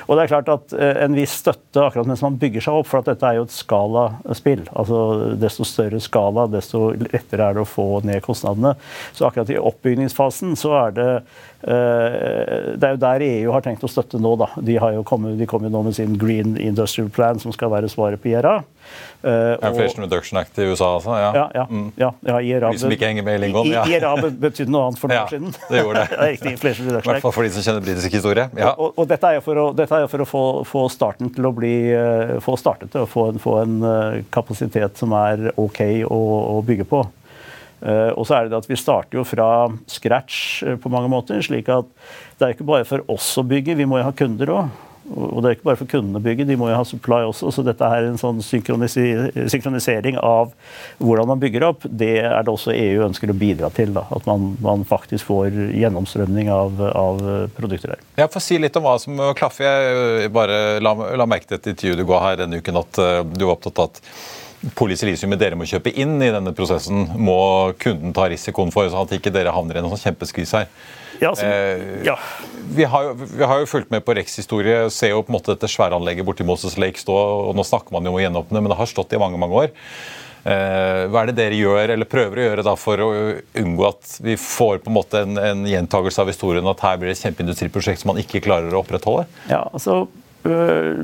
Og 0.08 0.17
det 0.17 0.24
er 0.24 0.32
klart 0.32 0.48
at 0.50 0.74
uh, 0.74 1.03
En 1.06 1.17
viss 1.17 1.36
støtte 1.41 1.84
akkurat 1.84 2.10
mens 2.10 2.24
man 2.25 2.38
bygger 2.41 2.63
seg 2.65 2.79
opp, 2.79 2.89
for 2.89 3.01
at 3.01 3.12
dette 3.12 3.27
er 3.27 3.39
jo 3.39 3.48
et 3.48 3.53
skalaspill. 3.53 4.63
altså 4.74 5.01
Desto 5.41 5.67
større 5.67 6.01
skala, 6.03 6.48
desto 6.51 6.91
lettere 6.98 7.50
er 7.50 7.58
det 7.58 7.65
å 7.65 7.70
få 7.70 7.88
ned 8.08 8.24
kostnadene. 8.25 8.75
Så 9.17 9.27
akkurat 9.27 9.51
i 9.53 9.60
oppbygningsfasen 9.62 10.56
så 10.60 10.74
er 10.84 10.98
det 10.98 11.10
uh, 11.17 12.74
Det 12.77 12.89
er 12.89 12.96
jo 12.96 13.03
der 13.06 13.27
EU 13.27 13.53
har 13.56 13.65
tenkt 13.65 13.86
å 13.86 13.91
støtte 13.91 14.22
nå. 14.22 14.36
da. 14.39 14.50
De, 14.62 14.77
har 14.82 14.96
jo 14.98 15.06
kommet, 15.08 15.38
de 15.39 15.50
kom 15.50 15.65
jo 15.65 15.74
nå 15.74 15.84
med 15.89 15.98
sin 15.98 16.17
Green 16.22 16.58
Industrial 16.62 17.10
Plan, 17.13 17.41
som 17.41 17.53
skal 17.56 17.74
være 17.74 17.91
svaret 17.91 18.22
på 18.22 18.26
IRA. 18.27 18.57
Uh, 19.25 19.57
Inflation 19.65 20.03
Reduction 20.05 20.38
Act 20.39 20.60
i 20.62 20.67
USA, 20.69 20.93
altså? 20.96 21.15
Ja, 21.17 21.48
ja. 21.55 21.63
ja, 21.98 22.12
ja, 22.22 22.36
IRA, 22.39 22.69
de 22.72 22.79
som 22.79 22.91
ikke 22.93 23.10
henger 23.10 23.25
med 23.25 23.39
i 23.39 23.41
lingoen? 23.48 23.72
Ja. 23.74 23.81
IRA 23.89 24.13
betydde 24.29 24.72
noe 24.72 24.86
annet 24.88 25.01
for 25.01 25.12
noen 25.12 25.24
år 25.24 25.34
siden. 25.34 25.55
det 25.72 25.81
gjorde 25.81 26.03
det. 26.03 26.19
det 26.22 26.51
Inflation 26.53 26.88
Reduction 26.88 27.00
Act. 27.01 27.07
I 27.07 27.12
hvert 27.12 27.25
fall 27.25 27.36
for 27.36 27.48
de 27.48 27.51
som 27.55 27.65
kjenner 27.65 27.84
britisk 27.88 28.17
historie. 28.19 28.46
Og, 28.53 28.69
og, 28.86 28.93
og, 28.93 29.10
dette 29.10 29.31
er 29.31 29.39
jo 29.39 29.43
for 29.48 29.63
å, 29.63 29.67
er 29.74 30.07
for 30.13 30.24
å 30.24 30.29
få, 30.29 30.46
få, 30.69 30.86
starten 30.93 31.34
til 31.34 31.50
å 31.50 31.53
bli 31.57 31.74
uh, 31.98 32.38
få 32.46 32.55
startet 32.62 32.96
og 33.01 33.10
få, 33.12 33.27
få 33.41 33.60
en 33.65 33.77
uh, 33.84 34.19
kapasitet 34.34 35.01
som 35.01 35.15
er 35.17 35.50
OK 35.57 35.81
å, 36.05 36.22
å 36.53 36.60
bygge 36.67 36.88
på. 36.88 37.03
Uh, 37.81 38.13
og 38.13 38.24
så 38.25 38.38
er 38.38 38.46
det 38.46 38.55
det 38.55 38.62
at 38.63 38.69
Vi 38.69 38.79
starter 38.79 39.19
jo 39.19 39.25
fra 39.27 39.50
scratch 39.89 40.62
på 40.81 40.93
mange 40.93 41.10
måter. 41.12 41.41
slik 41.46 41.69
at 41.74 41.89
Det 42.38 42.46
er 42.46 42.55
ikke 42.55 42.69
bare 42.69 42.88
for 42.89 43.05
oss 43.12 43.34
å 43.41 43.46
bygge, 43.46 43.77
vi 43.77 43.89
må 43.89 44.00
jo 44.00 44.07
ha 44.07 44.15
kunder 44.15 44.53
òg. 44.62 44.84
Og 45.15 45.39
det 45.41 45.49
er 45.49 45.55
ikke 45.55 45.67
bare 45.69 45.79
for 45.79 45.89
kundene 45.89 46.19
å 46.19 46.23
bygge, 46.23 46.45
de 46.49 46.57
må 46.59 46.67
jo 46.71 46.77
ha 46.77 46.85
supply 46.87 47.21
også. 47.29 47.51
Så 47.55 47.63
dette 47.65 47.87
er 47.87 48.09
en 48.09 48.19
sånn 48.19 48.41
synkronisering 48.43 50.17
av 50.19 50.51
hvordan 50.99 51.29
man 51.31 51.41
bygger 51.41 51.65
opp. 51.69 51.85
Det 51.87 52.17
er 52.21 52.43
det 52.43 52.51
også 52.51 52.75
EU 52.75 53.05
ønsker 53.07 53.31
å 53.31 53.37
bidra 53.37 53.71
til. 53.73 53.93
Da. 53.95 54.03
At 54.13 54.27
man, 54.29 54.55
man 54.63 54.83
faktisk 54.87 55.29
får 55.29 55.55
gjennomstrømning 55.77 56.51
av, 56.53 56.81
av 56.91 57.23
produkter 57.57 57.95
der. 57.95 58.03
Jeg 58.19 58.33
får 58.33 58.43
si 58.43 58.59
litt 58.59 58.79
om 58.79 58.87
hva 58.87 58.97
som 59.01 59.21
klaffer. 59.37 59.67
Jeg 60.23 60.33
bare 60.35 60.81
la, 60.83 60.95
la 61.23 61.29
merke 61.29 61.47
til 61.49 61.61
et 61.61 61.71
intervju 61.73 62.01
du 62.01 62.05
ga 62.09 62.23
her 62.25 62.41
denne 62.43 62.59
uken 62.59 62.83
at 62.83 63.01
uh, 63.01 63.22
du 63.24 63.48
var 63.48 63.55
opptatt 63.55 63.79
av 63.79 63.91
at 63.91 64.03
polysilisiumet 64.77 65.39
dere 65.39 65.57
må 65.59 65.67
kjøpe 65.70 65.93
inn 65.93 66.15
i 66.22 66.31
denne 66.33 66.53
prosessen, 66.57 67.05
må 67.20 67.74
kunden 67.81 68.15
ta 68.15 68.27
risikoen 68.31 68.74
for, 68.74 68.89
sånn 68.89 69.07
at 69.07 69.17
ikke 69.20 69.33
dere 69.33 69.53
havner 69.55 69.77
i 69.77 69.83
en 69.83 69.91
sånn 69.91 70.07
kjempeskvis 70.09 70.55
her. 70.57 70.70
Ja, 71.22 71.31
altså, 71.31 71.46
eh, 71.46 72.05
ja. 72.05 72.15
Vi, 72.75 72.85
har 72.85 73.07
jo, 73.07 73.13
vi, 73.17 73.43
har 73.43 73.61
jo, 73.61 73.70
fulgt 73.70 73.91
med 73.93 74.05
på 74.05 74.13
Rex 74.17 74.37
historie, 74.37 74.85
ser 74.93 75.15
jo 75.15 75.24
på 75.25 75.31
en 75.31 75.37
måte 75.39 75.53
dette 75.53 75.70
sværanlegget 75.72 76.25
borti 76.27 76.46
Moses 76.46 76.77
Lake 76.77 77.01
stå. 77.01 77.15
og 77.50 77.57
Nå 77.57 77.65
snakker 77.65 77.96
man 77.96 78.05
jo 78.05 78.13
om 78.13 78.20
å 78.20 78.24
gjenåpne, 78.24 78.61
men 78.61 78.74
det 78.74 78.79
har 78.79 78.89
stått 78.89 79.15
i 79.17 79.22
mange 79.22 79.39
mange 79.41 79.65
år. 79.65 79.74
Eh, 80.48 81.03
hva 81.11 81.24
er 81.24 81.31
det 81.31 81.39
dere 81.39 81.57
gjør, 81.57 81.93
eller 81.96 82.09
prøver 82.09 82.39
å 82.39 82.46
gjøre 82.50 82.67
da 82.67 82.75
for 82.79 83.03
å 83.03 83.07
unngå 83.61 83.87
at 83.89 84.13
vi 84.24 84.37
får 84.39 84.83
på 84.83 84.91
en 84.91 84.98
måte 85.00 85.24
en, 85.25 85.41
en 85.41 85.65
gjentagelse 85.67 86.24
av 86.24 86.31
historien 86.31 86.70
at 86.72 86.85
her 86.85 87.01
blir 87.01 87.11
det 87.11 87.17
et 87.17 87.25
kjempeindustriprosjekt 87.25 88.03
som 88.03 88.13
man 88.13 88.22
ikke 88.22 88.43
klarer 88.46 88.74
å 88.74 88.83
opprettholde? 88.85 89.27
Ja, 89.51 89.65
altså... 89.74 90.05
Øh, 90.48 91.01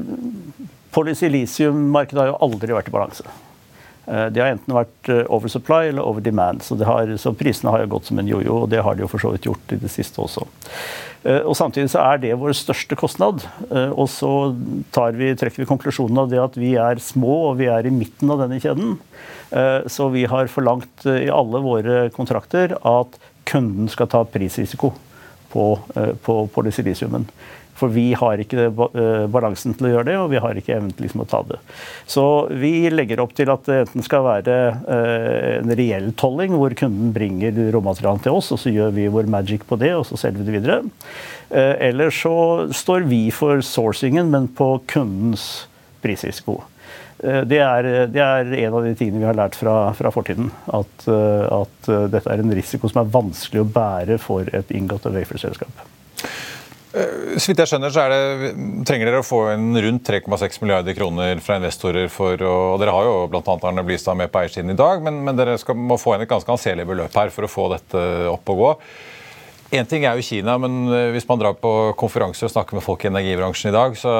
Polysilisiummarkedet 0.93 2.21
har 2.21 2.31
jo 2.31 2.39
aldri 2.45 2.75
vært 2.75 2.91
i 2.91 2.93
balanse. 2.93 3.33
De 4.03 4.33
det 4.35 4.41
har 4.41 4.51
enten 4.51 4.75
vært 4.75 5.09
eh, 5.11 5.23
oversupply 5.31 5.87
eller 5.93 6.03
over 6.03 6.23
demand. 6.23 6.63
Så, 6.65 6.75
har, 6.83 7.07
så, 7.19 7.31
prisene 7.39 7.71
har 7.71 7.85
jo 7.85 7.93
gått 7.95 8.09
som 8.09 8.19
en 8.19 8.27
jojo, 8.27 8.65
og 8.65 8.71
det 8.73 8.81
har 8.83 8.97
de 8.97 9.05
jo 9.05 9.09
for 9.11 9.23
så 9.23 9.31
vidt 9.31 9.47
gjort 9.47 9.71
i 9.71 9.79
det 9.79 9.91
siste 9.91 10.19
også. 10.19 10.43
Eh, 11.23 11.39
og 11.39 11.55
Samtidig 11.55 11.93
så 11.93 12.03
er 12.03 12.19
det 12.19 12.33
vår 12.41 12.51
største 12.57 12.97
kostnad. 12.99 13.45
Og 13.71 14.09
så 14.11 14.51
vi, 15.15 15.31
trekker 15.39 15.63
vi 15.63 15.69
konklusjonen 15.69 16.19
av 16.25 16.33
det 16.33 16.41
at 16.43 16.59
vi 16.59 16.73
er 16.75 16.99
små 17.03 17.37
og 17.53 17.61
vi 17.61 17.71
er 17.71 17.87
i 17.87 17.95
midten 17.95 18.33
av 18.33 18.43
denne 18.43 18.59
kjeden. 18.63 18.97
Så 19.87 20.07
vi 20.09 20.23
har 20.25 20.49
forlangt 20.49 21.05
i 21.05 21.29
alle 21.29 21.59
våre 21.61 22.07
kontrakter 22.15 22.73
at 22.73 23.19
kunden 23.45 23.85
skal 23.91 24.09
ta 24.09 24.23
prisrisiko 24.25 24.89
på, 25.53 25.65
på 26.25 26.37
polysilisiumen. 26.55 27.27
For 27.83 27.91
vi 27.91 28.13
har 28.15 28.39
ikke 28.39 28.69
eh, 28.69 29.25
balansen 29.31 29.75
til 29.75 29.89
å 29.89 29.93
gjøre 29.97 30.07
det, 30.07 30.15
og 30.21 30.29
vi 30.31 30.39
har 30.39 30.55
ikke 30.55 30.77
evnen 30.77 30.93
til 30.95 31.03
liksom 31.03 31.25
å 31.25 31.27
ta 31.27 31.41
det. 31.49 31.59
Så 32.07 32.23
vi 32.55 32.87
legger 32.93 33.19
opp 33.19 33.33
til 33.35 33.51
at 33.51 33.65
det 33.67 33.81
enten 33.81 34.05
skal 34.05 34.23
være 34.23 34.57
eh, 34.71 35.47
en 35.57 35.73
reell 35.75 36.13
tolling, 36.19 36.55
hvor 36.55 36.75
kunden 36.79 37.11
bringer 37.15 37.57
råmaterialet 37.75 38.23
til 38.23 38.37
oss, 38.39 38.53
og 38.55 38.61
så 38.61 38.71
gjør 38.71 38.93
vi 38.95 39.09
vår 39.11 39.27
magic 39.33 39.65
på 39.67 39.75
det, 39.81 39.91
og 39.97 40.05
så 40.07 40.19
selger 40.21 40.39
vi 40.39 40.47
det 40.47 40.61
videre. 40.61 40.77
Eh, 41.51 41.73
eller 41.89 42.13
så 42.15 42.35
står 42.71 43.09
vi 43.09 43.25
for 43.35 43.59
sourcingen, 43.67 44.31
men 44.31 44.47
på 44.47 44.77
kundens 44.93 45.65
prisrisiko. 46.03 46.61
Det 47.23 47.59
er, 47.63 47.87
det 48.11 48.19
er, 48.19 48.49
en 48.65 48.73
av 48.75 48.83
de 48.83 48.89
tingene 48.99 49.21
vi 49.21 49.27
har 49.29 49.37
lært 49.37 49.55
fra, 49.55 49.93
fra 49.95 50.09
fortiden. 50.11 50.49
At, 50.75 51.05
at, 51.07 51.91
dette 52.11 52.27
er 52.27 52.43
en 52.43 52.51
risiko 52.51 52.91
som 52.91 52.99
er 52.99 53.13
vanskelig 53.13 53.63
å 53.63 53.69
bære 53.77 54.17
for 54.19 54.49
et 54.51 54.73
inngått 54.75 55.07
waferselskap. 55.07 55.85
Eh, 56.93 57.37
så 57.41 57.49
vidt 57.49 57.63
jeg 57.63 57.71
skjønner, 57.71 57.93
så 57.93 58.03
det, 58.11 58.51
trenger 58.85 59.09
dere 59.09 59.23
å 59.23 59.25
få 59.25 59.39
inn 59.55 59.71
rundt 59.85 60.05
3,6 60.05 60.61
milliarder 60.61 60.93
kroner 60.97 61.41
fra 61.41 61.57
investorer 61.57 62.11
for 62.13 62.37
å, 62.37 62.53
og 62.75 62.83
Dere 62.83 62.93
har 62.93 63.07
jo 63.07 63.15
bl.a. 63.33 63.41
Arne 63.55 63.85
Blystad 63.87 64.19
med 64.19 64.29
på 64.33 64.43
eiersiden 64.43 64.75
i 64.75 64.77
dag, 64.77 65.01
men, 65.05 65.23
men 65.25 65.39
dere 65.39 65.57
skal, 65.61 65.77
må 65.79 65.97
få 66.01 66.13
inn 66.13 66.25
et 66.25 66.29
ganske 66.29 66.53
anselig 66.53 66.85
beløp 66.89 67.17
her 67.17 67.33
for 67.33 67.47
å 67.47 67.51
få 67.51 67.67
dette 67.73 68.05
opp 68.29 68.53
og 68.53 68.61
gå. 68.61 68.71
Én 69.73 69.89
ting 69.89 70.05
er 70.05 70.19
jo 70.19 70.25
Kina, 70.27 70.59
men 70.61 70.85
eh, 70.93 71.09
hvis 71.15 71.25
man 71.29 71.41
drar 71.41 71.57
på 71.57 71.73
konferanser 71.97 72.45
og 72.45 72.53
snakker 72.53 72.77
med 72.77 72.85
folk 72.85 73.01
i 73.07 73.09
energibransjen 73.09 73.71
i 73.71 73.75
dag, 73.75 73.97
så 73.97 74.13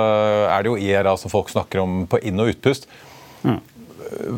er 0.50 0.66
det 0.66 0.74
jo 0.74 0.80
IRA 0.82 1.14
som 1.22 1.34
folk 1.34 1.54
snakker 1.54 1.84
om 1.84 2.04
på 2.10 2.24
inn- 2.26 2.42
og 2.42 2.56
utpust. 2.56 2.90
Mm. 3.46 3.60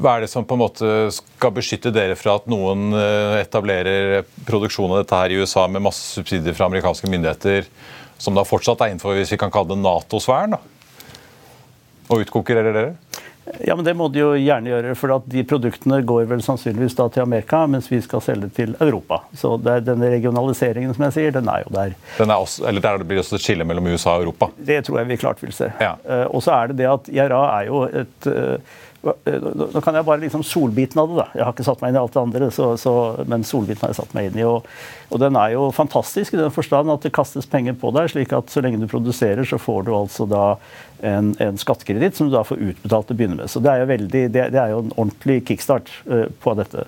Hva 0.01 0.17
er 0.17 0.25
det 0.25 0.31
som 0.31 0.43
på 0.47 0.57
en 0.57 0.61
måte 0.65 0.89
skal 1.15 1.53
beskytte 1.55 1.91
dere 1.95 2.17
fra 2.19 2.35
at 2.35 2.51
noen 2.51 2.89
eh, 2.99 3.39
etablerer 3.45 4.25
produksjon 4.43 4.91
av 4.91 5.05
dette 5.05 5.21
her 5.23 5.31
i 5.31 5.39
USA 5.39 5.69
med 5.71 5.87
masse 5.87 6.03
subsidier 6.17 6.57
fra 6.57 6.67
amerikanske 6.67 7.07
myndigheter? 7.07 7.71
Som 8.17 8.37
da 8.37 8.45
fortsatt 8.47 8.81
er 8.81 8.93
innenfor 8.93 9.17
hvis 9.17 9.33
vi 9.35 9.39
kan 9.41 9.53
kalle 9.53 9.73
det 9.73 9.81
Nato-sfæren? 9.83 10.57
Og 12.05 12.21
utkonkurrerer 12.21 12.75
dere? 12.75 12.93
Ja, 13.59 13.75
men 13.75 13.85
Det 13.85 13.93
må 13.93 14.07
de 14.09 14.19
jo 14.19 14.31
gjerne 14.37 14.71
gjøre, 14.71 14.93
for 14.97 15.13
de 15.29 15.43
produktene 15.45 15.99
går 16.07 16.25
vel 16.29 16.41
sannsynligvis 16.43 16.97
da 16.97 17.05
til 17.13 17.25
Amerika, 17.25 17.61
mens 17.69 17.87
vi 17.91 17.99
skal 18.01 18.23
selge 18.25 18.49
til 18.57 18.73
Europa. 18.81 19.21
Så 19.37 19.53
det 19.61 19.75
er 19.75 19.85
denne 19.91 20.09
regionaliseringen 20.15 20.95
som 20.95 21.05
jeg 21.07 21.15
sier, 21.17 21.35
den 21.35 21.49
er 21.51 21.65
jo 21.65 21.73
der. 21.75 21.93
Den 22.17 22.33
er 22.33 22.41
også, 22.41 22.65
eller 22.69 22.81
Der 22.81 23.03
blir 23.03 23.19
det 23.19 23.25
også 23.25 23.37
et 23.37 23.45
skille 23.45 23.67
mellom 23.67 23.91
USA 23.93 24.15
og 24.15 24.25
Europa? 24.25 24.49
Det 24.57 24.81
tror 24.87 24.99
jeg 25.01 25.11
vi 25.11 25.19
klart 25.21 25.43
vil 25.43 25.53
se. 25.53 25.69
Ja. 25.81 25.93
Uh, 26.07 26.25
og 26.31 26.43
så 26.45 26.55
er 26.57 26.71
det 26.71 26.79
det 26.81 26.89
at 26.89 27.09
IRA 27.13 27.43
er 27.59 27.69
jo 27.69 27.83
et 27.85 28.29
uh, 28.31 28.57
Nå 29.05 29.81
kan 29.85 29.97
jeg 29.97 30.05
bare 30.07 30.21
liksom 30.23 30.43
solbiten 30.45 31.01
av 31.01 31.11
det. 31.11 31.17
da. 31.19 31.25
Jeg 31.37 31.45
har 31.45 31.53
ikke 31.53 31.65
satt 31.67 31.81
meg 31.83 31.91
inn 31.91 31.99
i 31.99 32.01
alt 32.01 32.15
det 32.15 32.21
andre, 32.21 32.47
så, 32.53 32.69
så, 32.81 32.93
men 33.29 33.45
solbiten 33.45 33.83
har 33.85 33.93
jeg 33.93 33.99
satt 33.99 34.15
meg 34.17 34.29
inn 34.29 34.39
i. 34.39 34.45
Og, 34.49 34.65
og, 35.11 35.19
den 35.21 35.37
er 35.37 35.53
jo 35.53 35.67
fantastisk 35.75 36.33
i 36.33 36.39
den 36.39 36.53
forstand 36.53 36.89
at 36.93 37.05
det 37.05 37.13
kastes 37.15 37.45
penger 37.49 37.77
på 37.81 37.91
deg, 37.95 38.09
slik 38.13 38.33
at 38.33 38.49
så 38.53 38.63
lenge 38.65 38.81
du 38.81 38.87
produserer, 38.89 39.45
så 39.45 39.59
får 39.61 39.85
du 39.85 39.93
altså 39.97 40.25
da 40.29 40.47
en, 41.05 41.35
en 41.43 41.61
skattekreditt 41.61 42.17
som 42.17 42.31
du 42.31 42.33
da 42.33 42.41
får 42.47 42.63
utbetalt 42.71 43.09
til 43.09 43.17
å 43.17 43.19
begynne 43.21 43.39
med. 43.43 43.51
Så 43.51 43.61
det 43.61 43.73
er 43.73 43.83
jo, 43.83 43.91
veldig, 43.93 44.25
det, 44.33 44.49
det 44.55 44.61
er 44.63 44.73
jo 44.73 44.81
en 44.81 44.91
ordentlig 44.95 45.39
kickstart 45.51 45.93
uh, 46.09 46.25
på 46.41 46.57
dette. 46.57 46.87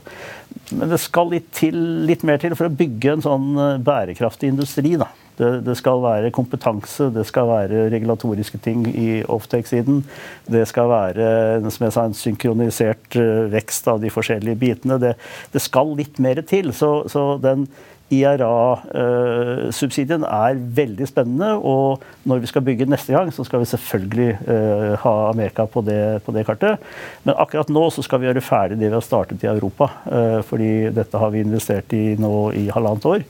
Men 0.71 0.89
det 0.89 1.01
skal 1.03 1.29
litt, 1.35 1.51
til, 1.55 1.77
litt 2.09 2.25
mer 2.27 2.41
til 2.41 2.57
for 2.57 2.69
å 2.69 2.73
bygge 2.81 3.13
en 3.13 3.25
sånn 3.25 3.47
uh, 3.59 3.69
bærekraftig 3.77 4.55
industri. 4.55 4.97
da. 4.97 5.11
Det, 5.37 5.49
det, 5.67 5.75
skal 5.77 6.01
være 6.01 6.31
kompetanse, 6.33 7.11
det 7.13 7.27
skal 7.29 7.49
være 7.49 7.87
regulatoriske 7.93 8.57
ting 8.65 8.87
i 8.89 9.21
offtake-siden. 9.21 10.01
Det 10.49 10.63
skal 10.69 10.89
være 10.89 11.27
som 11.71 11.85
jeg 11.85 11.93
sa, 11.93 12.05
en 12.07 12.17
synkronisert 12.17 13.19
eh, 13.19 13.43
vekst 13.53 13.89
av 13.91 14.01
de 14.01 14.11
forskjellige 14.13 14.59
bitene. 14.61 14.97
Det, 15.01 15.13
det 15.53 15.61
skal 15.61 15.93
litt 15.97 16.17
mer 16.23 16.41
til. 16.47 16.73
Så, 16.73 16.91
så 17.11 17.29
den 17.43 17.67
IRA-subsidien 18.13 20.23
er 20.23 20.55
veldig 20.55 21.07
spennende. 21.09 21.55
Og 21.59 21.99
når 22.27 22.39
vi 22.43 22.47
skal 22.51 22.61
bygge 22.63 22.85
neste 22.87 23.13
gang, 23.13 23.33
så 23.35 23.43
skal 23.43 23.59
vi 23.59 23.65
selvfølgelig 23.71 24.31
eh, 24.47 24.93
ha 25.01 25.29
Amerika 25.29 25.65
på 25.67 25.81
det, 25.83 26.23
på 26.23 26.31
det, 26.35 26.45
kartet. 26.47 26.79
Men 27.27 27.35
akkurat 27.35 27.69
nå 27.73 27.89
så 27.91 28.01
skal 28.05 28.19
vi 28.21 28.27
gjøre 28.29 28.45
ferdig 28.45 28.79
det 28.79 28.89
vi 28.89 28.95
har 28.95 29.05
startet 29.05 29.43
i 29.43 29.51
Europa. 29.51 29.85
Eh, 30.07 30.41
fordi 30.47 30.71
dette 30.95 31.17
har 31.19 31.29
vi 31.35 31.43
investert 31.43 31.93
i 31.97 32.15
nå 32.19 32.51
i 32.55 32.71
halvannet 32.71 33.05
år. 33.11 33.21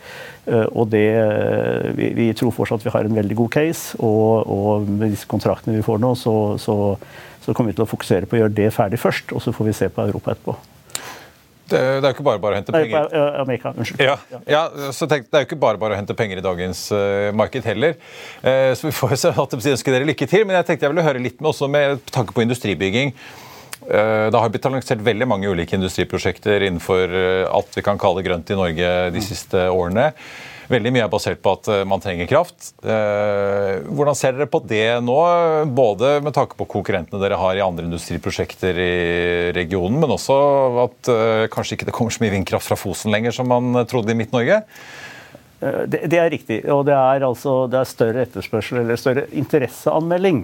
Eh, 0.45 0.67
og 0.69 0.85
det, 0.93 1.09
vi, 1.97 2.05
vi, 2.21 2.27
tror 2.37 2.51
fortsatt 2.53 2.85
vi 2.85 2.93
har 2.93 3.03
en 3.09 3.17
veldig 3.17 3.37
god 3.41 3.51
case. 3.57 3.83
Og, 3.97 4.45
og 4.45 4.69
med 4.87 5.09
disse 5.15 5.29
kontraktene 5.29 5.77
vi 5.79 5.87
får 5.89 5.97
nå, 6.05 6.11
så, 6.21 6.35
så, 6.61 6.75
så 7.41 7.47
kommer 7.53 7.69
vi 7.73 7.77
til 7.81 7.87
å 7.87 7.93
fokusere 7.93 8.25
på 8.29 8.35
å 8.37 8.41
gjøre 8.45 8.59
det 8.61 8.69
ferdig 8.77 8.99
først. 9.01 9.25
Og 9.33 9.39
så 9.41 9.49
får 9.55 9.65
vi 9.71 9.79
se 9.81 9.87
på 9.89 10.05
Europa 10.05 10.37
etterpå. 10.37 10.76
Det, 11.67 11.79
det, 11.79 12.03
er 12.03 12.11
jo 12.11 12.15
ikke 12.15 12.25
bare 12.27 12.41
bare 12.41 12.55
å 12.55 12.59
hente 12.61 12.73
penger. 12.75 13.07
Nei, 13.11 13.23
Amerika, 13.41 13.73
unnskyld. 13.75 14.03
Ja, 14.03 14.15
ja, 14.47 14.61
så 14.95 15.07
tenk, 15.09 15.27
Det 15.27 15.39
er 15.39 15.43
jo 15.43 15.49
ikke 15.49 15.59
bare 15.59 15.81
bare 15.81 15.97
å 15.97 15.99
hente 15.99 16.15
penger 16.17 16.39
i 16.39 16.45
dagens 16.45 16.85
uh, 16.95 17.33
marked 17.35 17.67
heller. 17.67 17.97
Uh, 18.39 18.71
så 18.77 18.87
vi 18.87 18.93
får 18.95 19.17
se 19.19 19.33
at 19.43 19.55
de 19.55 19.73
ønsker 19.73 19.97
dere 19.97 20.07
lykke 20.07 20.29
til. 20.31 20.47
Men 20.47 20.59
jeg 20.61 20.69
tenkte 20.69 20.87
jeg 20.87 20.95
ville 20.95 21.07
høre 21.07 21.23
litt 21.23 21.41
med 21.41 21.51
også 21.51 21.69
med 21.71 22.03
tanke 22.13 22.35
på 22.35 22.45
industribygging. 22.45 23.11
Uh, 23.87 24.27
det 24.31 24.39
har 24.39 24.51
blitt 24.53 24.67
lansert 24.67 25.03
veldig 25.03 25.27
mange 25.27 25.51
ulike 25.51 25.75
industriprosjekter 25.75 26.69
innenfor 26.69 27.17
alt 27.51 27.75
vi 27.75 27.85
kan 27.85 27.99
kalle 27.99 28.23
grønt 28.25 28.51
i 28.53 28.59
Norge 28.59 28.93
de 29.15 29.25
siste 29.25 29.67
årene. 29.73 30.13
Veldig 30.67 30.91
mye 30.91 31.05
er 31.05 31.11
basert 31.11 31.39
på 31.43 31.53
at 31.55 31.69
eh, 31.71 31.83
man 31.87 32.01
trenger 32.03 32.27
kraft. 32.27 32.73
Eh, 32.83 33.79
hvordan 33.87 34.17
ser 34.19 34.35
dere 34.35 34.49
på 34.51 34.59
det 34.67 34.99
nå, 35.03 35.17
både 35.77 36.17
med 36.23 36.35
tanke 36.35 36.59
på 36.59 36.67
konkurrentene 36.73 37.21
dere 37.21 37.39
har 37.39 37.55
i 37.55 37.63
andre 37.63 37.87
industriprosjekter 37.87 38.81
i 38.83 38.95
regionen, 39.55 39.99
men 40.01 40.15
også 40.17 40.37
at 40.83 41.11
eh, 41.13 41.45
kanskje 41.53 41.77
ikke 41.77 41.87
det 41.87 41.95
kommer 41.95 42.15
så 42.15 42.25
mye 42.25 42.35
vindkraft 42.35 42.67
fra 42.67 42.79
Fosen 42.79 43.15
lenger 43.15 43.35
som 43.37 43.47
man 43.51 43.85
trodde 43.87 44.11
i 44.11 44.19
Midt-Norge? 44.19 44.59
Det, 45.57 46.03
det, 46.05 46.19
er 46.19 46.29
riktig. 46.29 46.59
Og 46.69 46.83
det 46.85 46.93
er, 46.93 47.23
altså, 47.25 47.63
det 47.71 47.79
er 47.79 47.89
større 47.89 48.27
etterspørsel 48.27 48.83
eller 48.83 48.99
større 48.99 49.23
interesseanmelding 49.33 50.43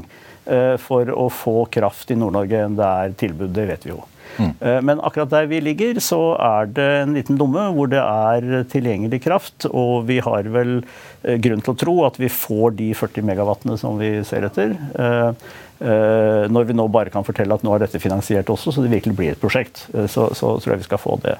for 0.82 1.08
å 1.14 1.28
få 1.32 1.68
kraft 1.72 2.10
i 2.12 2.18
Nord-Norge 2.18 2.64
enn 2.66 2.80
det 2.80 2.88
er 2.88 3.14
tilbud. 3.22 3.54
Det 3.54 3.68
vet 3.70 3.86
vi 3.86 3.94
jo. 3.94 4.00
Mm. 4.38 4.54
Men 4.88 5.02
akkurat 5.04 5.32
der 5.32 5.48
vi 5.50 5.60
ligger, 5.64 6.00
så 6.04 6.20
er 6.42 6.70
det 6.74 6.88
en 7.02 7.18
liten 7.18 7.38
lomme 7.40 7.66
hvor 7.76 7.90
det 7.92 8.02
er 8.02 8.64
tilgjengelig 8.72 9.22
kraft. 9.26 9.68
Og 9.70 10.08
vi 10.10 10.20
har 10.24 10.50
vel 10.56 10.80
eh, 11.24 11.38
grunn 11.44 11.64
til 11.64 11.76
å 11.76 11.80
tro 11.80 11.98
at 12.08 12.20
vi 12.22 12.32
får 12.32 12.78
de 12.80 12.94
40 12.98 13.30
megawattene 13.30 13.78
som 13.80 14.00
vi 14.02 14.16
ser 14.28 14.48
etter. 14.50 14.76
Eh, 15.00 15.54
Eh, 15.84 16.46
når 16.54 16.70
vi 16.70 16.76
nå 16.78 16.86
bare 16.94 17.12
kan 17.12 17.26
fortelle 17.28 17.56
at 17.58 17.64
nå 17.66 17.74
er 17.76 17.84
dette 17.84 18.00
finansiert 18.00 18.48
også, 18.52 18.72
så 18.72 18.84
det 18.84 18.92
virkelig 18.94 19.18
blir 19.18 19.34
et 19.34 19.42
prosjekt. 19.42 19.84
Eh, 19.92 20.06
så, 20.12 20.30
så 20.38 20.54
tror 20.62 20.76
jeg 20.76 20.84
vi 20.84 20.88
skal 20.88 21.02
få 21.02 21.18
det. 21.24 21.36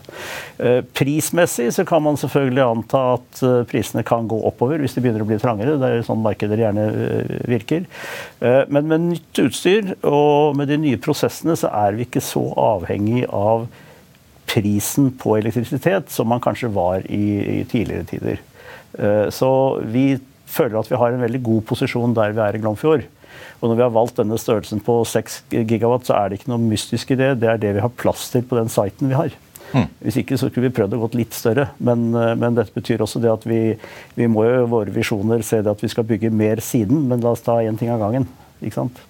Eh, 0.58 0.80
prismessig 0.98 1.70
så 1.76 1.86
kan 1.88 2.04
man 2.04 2.20
selvfølgelig 2.20 2.64
anta 2.66 3.04
at 3.14 3.44
prisene 3.70 4.04
kan 4.08 4.28
gå 4.28 4.40
oppover 4.50 4.82
hvis 4.84 4.98
de 4.98 5.06
begynner 5.06 5.24
å 5.24 5.30
bli 5.30 5.40
trangere. 5.42 5.78
Det 5.80 5.90
er 5.90 6.04
sånn 6.08 6.24
markeder 6.24 6.60
gjerne 6.60 6.88
virker. 7.50 7.86
Men 8.44 8.88
med 8.90 9.04
nytt 9.06 9.40
utstyr 9.44 9.94
og 10.08 10.58
med 10.58 10.70
de 10.72 10.78
nye 10.82 11.00
prosessene 11.02 11.56
så 11.60 11.70
er 11.72 11.96
vi 11.96 12.08
ikke 12.08 12.22
så 12.24 12.44
avhengig 12.60 12.73
av 13.30 13.68
prisen 14.50 15.12
på 15.18 15.38
elektrisitet 15.38 16.12
som 16.14 16.28
man 16.30 16.42
kanskje 16.44 16.72
var 16.74 17.06
i, 17.06 17.24
i 17.60 17.64
tidligere 17.70 18.08
tider. 18.10 18.42
Så 19.34 19.50
vi 19.90 20.20
føler 20.54 20.78
at 20.78 20.92
vi 20.92 21.00
har 21.00 21.14
en 21.14 21.24
veldig 21.24 21.42
god 21.46 21.64
posisjon 21.72 22.14
der 22.18 22.36
vi 22.36 22.44
er 22.44 22.58
i 22.58 22.62
Glomfjord. 22.62 23.08
Og 23.64 23.70
når 23.70 23.80
vi 23.80 23.86
har 23.86 23.96
valgt 23.96 24.20
denne 24.20 24.38
størrelsen 24.38 24.84
på 24.84 25.00
6 25.08 25.40
gigawatt, 25.54 26.06
så 26.08 26.18
er 26.18 26.30
det 26.30 26.42
ikke 26.42 26.52
noe 26.52 26.62
mystisk 26.62 27.14
i 27.16 27.20
det. 27.20 27.30
Det 27.42 27.50
er 27.50 27.62
det 27.62 27.74
vi 27.78 27.84
har 27.84 27.94
plass 27.96 28.28
til 28.34 28.44
på 28.46 28.60
den 28.60 28.70
siten 28.72 29.10
vi 29.10 29.18
har. 29.18 29.34
Mm. 29.74 29.88
Hvis 30.04 30.20
ikke 30.22 30.38
så 30.38 30.50
skulle 30.50 30.68
vi 30.68 30.76
prøvd 30.78 30.98
å 30.98 31.00
gå 31.02 31.10
litt 31.18 31.34
større. 31.34 31.70
Men, 31.80 32.10
eh, 32.14 32.34
men, 32.38 32.58
dette 32.58 32.76
betyr 32.76 33.02
også 33.02 33.22
det 33.24 33.32
at 33.32 33.48
vi, 33.50 33.62
vi 34.18 34.30
må 34.30 34.46
jo 34.46 34.68
våre 34.70 34.94
visjoner 34.94 35.42
se 35.46 35.64
det 35.64 35.72
at 35.72 35.82
vi 35.82 35.90
skal 35.90 36.06
bygge 36.10 36.34
mer 36.34 36.62
siden, 36.62 37.08
men 37.10 37.24
la 37.24 37.34
oss 37.34 37.46
ta 37.46 37.58
én 37.64 37.80
ting 37.80 37.90
av 37.94 38.04
gangen. 38.04 38.28
ikke 38.62 38.84
sant? 38.84 39.02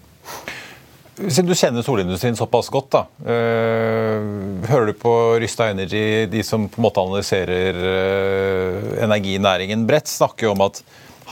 Siden 1.13 1.45
du 1.45 1.53
kjenner 1.53 1.85
solindustrien 1.85 2.37
såpass 2.37 2.71
godt, 2.73 2.95
da, 2.95 3.01
øh, 3.29 4.63
hører 4.65 4.87
du 4.89 4.93
på 4.97 5.11
Rysta 5.41 5.67
Energy, 5.69 6.25
de 6.31 6.41
som 6.45 6.65
på 6.65 6.81
en 6.81 6.85
måte 6.87 7.03
analyserer 7.03 7.77
øh, 7.77 8.79
energinæringen 9.05 9.85
bredt, 9.85 10.09
snakker 10.09 10.47
jo 10.47 10.55
om 10.55 10.63
at 10.65 10.81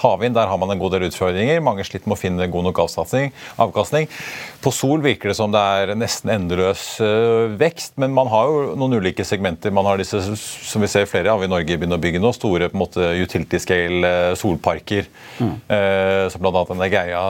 Havvind 0.02 0.36
der 0.38 0.50
har 0.50 0.58
man 0.60 0.74
en 0.74 0.80
god 0.82 0.96
del 0.96 1.08
utfordringer. 1.10 1.62
Mange 1.64 1.86
sliter 1.86 2.10
med 2.10 2.18
å 2.18 2.22
finne 2.22 2.48
god 2.52 2.68
nok 2.68 2.82
avkastning. 2.82 4.10
På 4.62 4.74
sol 4.74 5.02
virker 5.04 5.32
det 5.32 5.38
som 5.38 5.54
det 5.54 5.62
er 5.62 5.94
nesten 5.98 6.32
endeløs 6.34 6.84
uh, 7.02 7.54
vekst, 7.58 7.96
men 8.02 8.14
man 8.16 8.30
har 8.32 8.50
jo 8.50 8.76
noen 8.80 9.00
ulike 9.02 9.26
segmenter. 9.28 9.74
Man 9.74 9.88
har 9.90 10.02
disse 10.02 10.22
som 10.38 10.84
vi 10.84 10.90
ser 10.92 11.10
flere 11.10 11.34
av 11.34 11.44
i 11.46 11.50
Norge 11.52 11.78
begynner 11.78 12.00
å 12.00 12.04
bygge 12.04 12.22
nå, 12.22 12.34
store 12.38 12.70
på 12.70 12.78
en 12.78 12.84
måte 12.84 13.12
utility 13.22 13.62
scale 13.62 14.02
uh, 14.06 14.36
solparker. 14.40 15.10
Mm. 15.40 15.56
Uh, 15.70 16.26
som 16.34 16.44
bl.a. 16.44 16.66
Energeia 16.72 17.22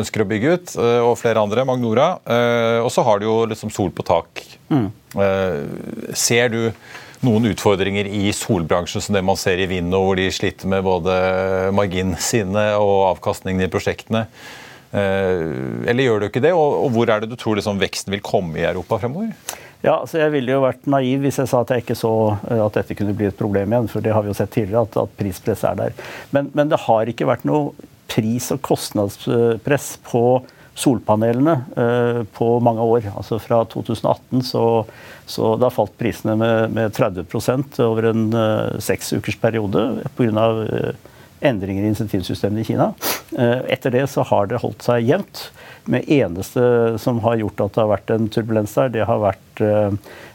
ønsker 0.00 0.24
å 0.24 0.28
bygge 0.28 0.56
ut, 0.56 0.74
og 0.78 1.14
flere 1.20 1.42
andre. 1.42 1.64
Magnora. 1.68 2.08
og 2.82 2.88
så 2.92 3.04
har 3.06 3.20
du 3.20 3.26
jo 3.26 3.36
liksom 3.48 3.70
sol 3.72 3.92
på 3.94 4.04
tak. 4.06 4.42
Mm. 4.72 4.88
ser 6.16 6.48
du 6.52 6.60
noen 7.26 7.50
utfordringer 7.52 8.08
i 8.10 8.32
solbransjen 8.34 9.04
som 9.04 9.16
det 9.16 9.22
man 9.26 9.38
ser 9.38 9.62
i 9.62 9.68
Vinno, 9.70 10.02
hvor 10.06 10.18
de 10.18 10.28
sliter 10.34 10.70
med 10.70 10.84
både 10.86 11.14
marginene 11.74 12.20
sine 12.22 12.66
og 12.80 13.12
avkastningen 13.12 13.64
i 13.66 13.70
prosjektene. 13.72 14.26
Eh, 14.92 15.88
eller 15.88 16.04
gjør 16.04 16.20
du 16.20 16.28
ikke 16.28 16.42
det? 16.44 16.52
Og 16.56 16.90
hvor 16.92 17.08
er 17.08 17.22
det 17.22 17.30
du 17.30 17.38
tror 17.40 17.56
liksom 17.56 17.80
veksten 17.80 18.12
vil 18.12 18.24
komme 18.24 18.60
i 18.60 18.66
Europa 18.68 18.98
fremover? 19.00 19.32
Ja, 19.82 19.96
så 20.06 20.18
Jeg 20.18 20.30
ville 20.36 20.52
jo 20.52 20.62
vært 20.62 20.84
naiv 20.86 21.24
hvis 21.24 21.40
jeg 21.40 21.50
sa 21.50 21.62
at 21.64 21.72
jeg 21.72 21.82
ikke 21.82 21.98
så 21.98 22.12
eh, 22.50 22.60
at 22.62 22.76
dette 22.78 22.96
kunne 22.98 23.16
bli 23.18 23.30
et 23.30 23.38
problem 23.38 23.72
igjen. 23.72 23.88
For 23.90 24.04
det 24.04 24.12
har 24.14 24.22
vi 24.22 24.30
jo 24.30 24.36
sett 24.38 24.52
tidligere, 24.54 24.84
at, 24.86 24.98
at 25.06 25.16
prispress 25.18 25.64
er 25.66 25.78
der. 25.78 25.96
Men, 26.30 26.50
men, 26.54 26.70
det 26.70 26.84
har 26.84 27.10
ikke 27.10 27.30
vært 27.30 27.46
noe 27.48 27.72
pris- 28.12 28.50
og 28.52 28.60
kostnadspress 28.62 29.94
på 30.06 30.24
solpanelene 30.74 31.56
eh, 31.76 32.20
på 32.36 32.48
mange 32.64 32.84
år. 32.84 33.08
Altså 33.16 33.38
Fra 33.42 33.62
2018 33.72 34.42
så, 34.46 34.64
så 35.26 35.54
da 35.60 35.70
falt 35.72 35.94
prisene 36.00 36.36
med, 36.40 36.72
med 36.72 36.94
30% 36.96 37.80
over 37.84 38.10
en 38.12 38.28
seksukersperiode 38.32 38.82
seks 38.82 39.12
ukers 39.12 39.40
periode 39.42 39.82
pga. 40.16 40.46
Uh, 40.62 41.11
endringer 41.44 41.84
i 41.84 41.92
insentivsystemene 41.92 42.64
i 42.64 42.68
Kina. 42.68 42.92
Uh, 43.34 43.60
etter 43.72 43.94
det 43.94 44.06
så 44.12 44.24
har 44.28 44.50
det 44.50 44.62
holdt 44.62 44.84
seg 44.86 45.08
jevnt. 45.08 45.48
Det 45.90 46.04
eneste 46.14 46.62
som 47.02 47.18
har 47.24 47.40
gjort 47.40 47.64
at 47.64 47.74
det 47.74 47.82
har 47.82 47.94
vært 47.96 48.12
en 48.14 48.28
turbulens 48.30 48.76
der, 48.78 48.92
det 48.94 49.08
har 49.08 49.22
vært 49.22 49.64
uh, 49.64 49.90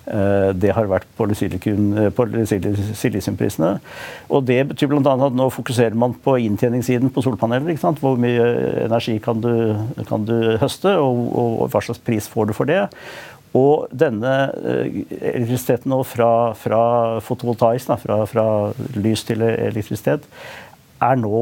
Eh, 0.08 0.54
det 0.56 0.70
har 0.72 0.88
vært 0.88 1.10
på 1.20 1.26
silisiumprisene. 1.36 3.74
Og 4.32 4.46
det 4.48 4.62
betyr 4.70 4.88
bl.a. 4.92 5.16
at 5.28 5.36
nå 5.36 5.50
fokuserer 5.52 5.96
man 6.00 6.14
på 6.24 6.38
inntjeningssiden 6.46 7.12
på 7.12 7.22
solpaneler. 7.26 7.76
Hvor 8.00 8.16
mye 8.20 8.46
energi 8.86 9.18
kan 9.24 9.42
du, 9.44 9.76
kan 10.08 10.26
du 10.28 10.58
høste, 10.62 10.92
og, 11.02 11.16
og, 11.36 11.72
hva 11.74 11.82
slags 11.84 12.00
pris 12.00 12.28
får 12.32 12.46
du 12.48 12.54
for 12.56 12.66
det. 12.70 12.88
Og 13.58 13.88
denne 13.92 14.52
eh, 14.64 14.86
elektrisiteten 15.34 15.90
nå 15.92 16.04
fra, 16.08 16.54
fra 16.56 17.20
fotovoltaisk, 17.26 17.92
fra, 18.04 18.26
fra 18.30 18.72
lys 18.96 19.24
til 19.28 19.42
elektrisitet, 19.44 20.22
er 21.04 21.20
nå 21.22 21.42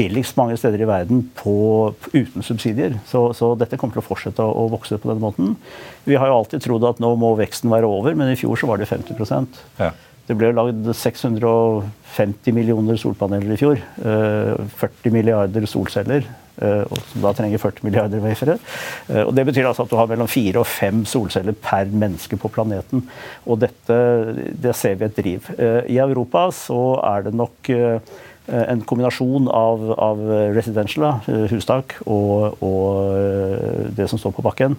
billigst 0.00 0.38
mange 0.38 0.56
steder 0.56 0.84
i 0.84 0.88
verden 0.88 1.24
på, 1.36 1.54
uten 2.14 2.44
subsidier. 2.44 2.96
Så, 3.08 3.30
så, 3.36 3.52
dette 3.60 3.78
kommer 3.80 3.96
til 3.96 4.04
å 4.04 4.06
fortsette 4.06 4.44
å, 4.44 4.52
å, 4.62 4.68
vokse 4.72 4.98
på 5.00 5.10
den 5.10 5.20
måten. 5.22 5.56
Vi 6.08 6.16
har 6.18 6.30
jo 6.30 6.38
alltid 6.40 6.64
trodd 6.64 6.86
at 6.88 7.02
nå 7.02 7.12
må 7.20 7.34
veksten 7.40 7.72
være 7.72 7.88
over, 7.90 8.16
men 8.16 8.32
i 8.32 8.38
fjor 8.40 8.60
så 8.60 8.70
var 8.70 8.80
det 8.80 8.88
50 8.90 9.20
ja. 9.80 9.92
Det 10.30 10.36
ble 10.38 10.52
lagd 10.54 10.86
650 10.94 12.54
millioner 12.54 12.98
solpaneler 13.00 13.56
i 13.56 13.58
fjor. 13.58 13.80
40 13.98 15.08
eh, 15.10 15.14
milliarder 15.14 15.66
solceller. 15.66 16.28
Eh, 16.60 16.96
som 17.12 17.22
da 17.24 17.32
trenger 17.36 17.62
40 17.62 17.86
milliarder 17.86 18.20
wafere. 18.24 18.58
Eh, 19.08 19.22
og 19.22 19.34
det 19.36 19.46
betyr 19.48 19.68
altså 19.70 19.86
at 19.86 19.92
du 19.92 19.96
har 19.96 20.10
mellom 20.10 20.28
fire 20.28 20.60
og 20.60 20.68
fem 20.68 21.04
solceller 21.08 21.56
per 21.56 21.88
menneske 21.88 22.36
på 22.40 22.50
planeten. 22.52 23.06
Og 23.46 23.62
dette 23.64 24.00
det 24.60 24.74
ser 24.76 24.98
vi 25.00 25.08
et 25.08 25.16
driv. 25.16 25.48
I 25.88 25.96
Europa 26.02 26.48
så 26.54 26.82
er 27.00 27.24
det 27.26 27.34
nok 27.36 27.70
Eh, 28.50 28.72
en 28.72 28.80
kombinasjon 28.82 29.48
av, 29.52 29.82
av 30.00 30.20
residential, 30.56 31.20
eh, 31.30 31.44
hustak, 31.52 31.94
og, 32.06 32.56
og, 32.64 33.12
eh, 33.14 33.90
det 33.94 34.08
som 34.10 34.18
står 34.18 34.34
på 34.34 34.42
bakken. 34.42 34.74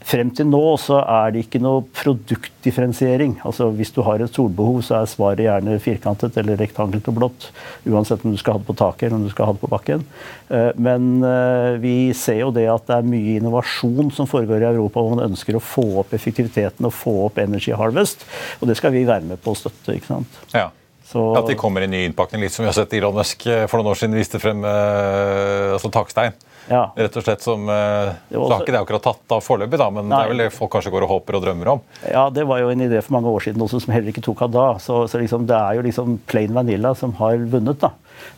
Frem 0.00 0.30
til 0.32 0.48
nå 0.48 0.62
så 0.80 1.02
er 1.02 1.34
det 1.34 1.42
ikke 1.44 1.60
noe 1.60 1.82
produktdifferensiering. 1.94 3.34
Altså 3.46 3.68
Hvis 3.76 3.92
du 3.92 4.00
har 4.06 4.22
et 4.22 4.32
solbehov, 4.32 4.80
så 4.86 5.00
er 5.00 5.10
svaret 5.10 5.44
gjerne 5.44 5.76
firkantet 5.82 6.38
eller 6.40 6.56
rektangelt 6.60 7.08
og 7.12 7.18
blått. 7.18 7.48
Uansett 7.84 8.24
om 8.24 8.32
du 8.32 8.40
skal 8.40 8.56
ha 8.56 8.62
det 8.62 8.68
på 8.70 8.78
taket 8.80 9.08
eller 9.08 9.18
om 9.18 9.28
du 9.28 9.32
skal 9.34 9.50
ha 9.50 9.54
det 9.56 9.62
på 9.62 9.70
bakken. 9.70 10.06
Eh, 10.48 10.70
men 10.80 11.20
eh, 11.26 11.76
vi 11.82 11.94
ser 12.16 12.40
jo 12.46 12.50
det 12.56 12.66
at 12.72 12.88
det 12.88 12.96
er 12.96 13.12
mye 13.12 13.36
innovasjon 13.42 14.10
som 14.16 14.28
foregår 14.30 14.64
i 14.64 14.70
Europa, 14.72 15.04
hvor 15.04 15.18
man 15.18 15.28
ønsker 15.28 15.58
å 15.58 15.62
få 15.62 15.86
opp 16.02 16.16
effektiviteten 16.16 16.88
og 16.88 16.96
få 16.96 17.16
opp 17.28 17.40
energy 17.44 17.76
harvest. 17.76 18.24
Og 18.60 18.72
det 18.72 18.80
skal 18.80 18.96
vi 18.96 19.06
være 19.08 19.28
med 19.28 19.44
på 19.44 19.52
å 19.52 19.58
støtte. 19.58 19.98
ikke 19.98 20.14
sant? 20.14 20.44
Ja. 20.56 20.70
Så... 21.10 21.22
At 21.36 21.48
de 21.50 21.58
kommer 21.58 21.84
i 21.84 21.90
ny 21.90 22.04
innpakning, 22.06 22.44
litt 22.46 22.54
som 22.54 22.64
vi 22.64 22.70
har 22.70 22.76
sett 22.76 22.92
Elon 22.96 23.16
Musk 23.16 23.44
eh, 23.50 23.66
for 23.68 23.80
noen 23.82 23.92
år 23.92 24.00
siden 24.00 24.16
viste 24.16 24.40
frem 24.40 24.64
altså 24.64 25.90
takstein. 25.92 26.38
Ja. 26.68 26.82
Rett 26.96 27.16
og 27.16 27.24
slett 27.24 27.42
som, 27.42 27.68
eh, 27.68 28.12
også, 28.30 28.52
har 28.52 28.64
ikke 28.64 28.74
det 28.74 28.82
akkurat 28.82 29.02
tatt 29.02 29.34
av 29.36 29.40
foreløpig, 29.44 29.80
men 29.92 30.08
Nei. 30.08 30.16
det 30.16 30.20
er 30.20 30.34
vel 30.34 30.42
det 30.44 30.50
folk 30.54 30.72
kanskje 30.74 30.92
går 30.94 31.06
og 31.06 31.14
håper 31.14 31.38
og 31.38 31.46
drømmer 31.46 31.72
om? 31.74 31.80
Ja, 32.04 32.28
det 32.30 32.44
var 32.46 32.60
jo 32.60 32.68
en 32.70 32.84
idé 32.84 33.00
for 33.02 33.16
mange 33.16 33.32
år 33.32 33.46
siden 33.46 33.64
også 33.64 33.80
som 33.82 33.94
heller 33.94 34.12
ikke 34.12 34.24
tok 34.24 34.44
av 34.46 34.52
da. 34.54 34.66
Så, 34.82 35.02
så 35.10 35.22
liksom, 35.22 35.48
det 35.50 35.56
er 35.56 35.78
jo 35.78 35.86
liksom 35.86 36.20
plain 36.30 36.54
vanilla 36.54 36.94
som 36.98 37.14
har 37.18 37.40
vunnet, 37.50 37.80
da. 37.80 37.94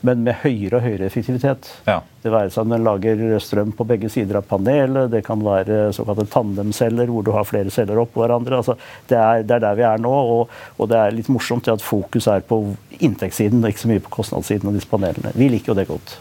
Men 0.06 0.22
med 0.26 0.38
høyere 0.44 0.78
og 0.78 0.84
høyere 0.86 1.08
effektivitet. 1.08 1.68
Ja. 1.88 2.00
Det 2.22 2.30
være 2.30 2.52
seg 2.54 2.64
om 2.64 2.74
den 2.74 2.84
lager 2.86 3.22
strøm 3.42 3.72
på 3.74 3.86
begge 3.88 4.10
sider 4.12 4.38
av 4.38 4.46
panelet, 4.46 5.10
det 5.10 5.24
kan 5.26 5.42
være 5.42 5.88
såkalte 5.96 6.28
tandemceller 6.30 7.10
hvor 7.10 7.26
du 7.26 7.32
har 7.34 7.48
flere 7.48 7.72
celler 7.74 7.98
oppå 8.04 8.22
hverandre. 8.22 8.60
Altså, 8.62 8.76
det, 9.10 9.18
er, 9.18 9.42
det, 9.42 9.58
er, 9.58 9.64
der 9.66 9.80
vi 9.80 9.86
er 9.88 10.02
nå, 10.02 10.12
og, 10.36 10.54
og 10.78 10.92
det 10.92 11.00
er 11.00 11.16
litt 11.16 11.30
morsomt 11.32 11.70
at 11.72 11.82
fokus 11.82 12.30
er 12.30 12.46
på 12.46 12.62
inntektssiden 13.00 13.62
og 13.62 13.72
ikke 13.72 13.86
så 13.86 13.92
mye 13.92 14.06
på 14.06 14.14
kostnadssiden 14.20 14.70
av 14.70 14.78
disse 14.78 14.90
panelene. 14.90 15.34
Vi 15.34 15.50
liker 15.52 15.74
jo 15.74 15.78
det 15.80 15.90
godt. 15.90 16.16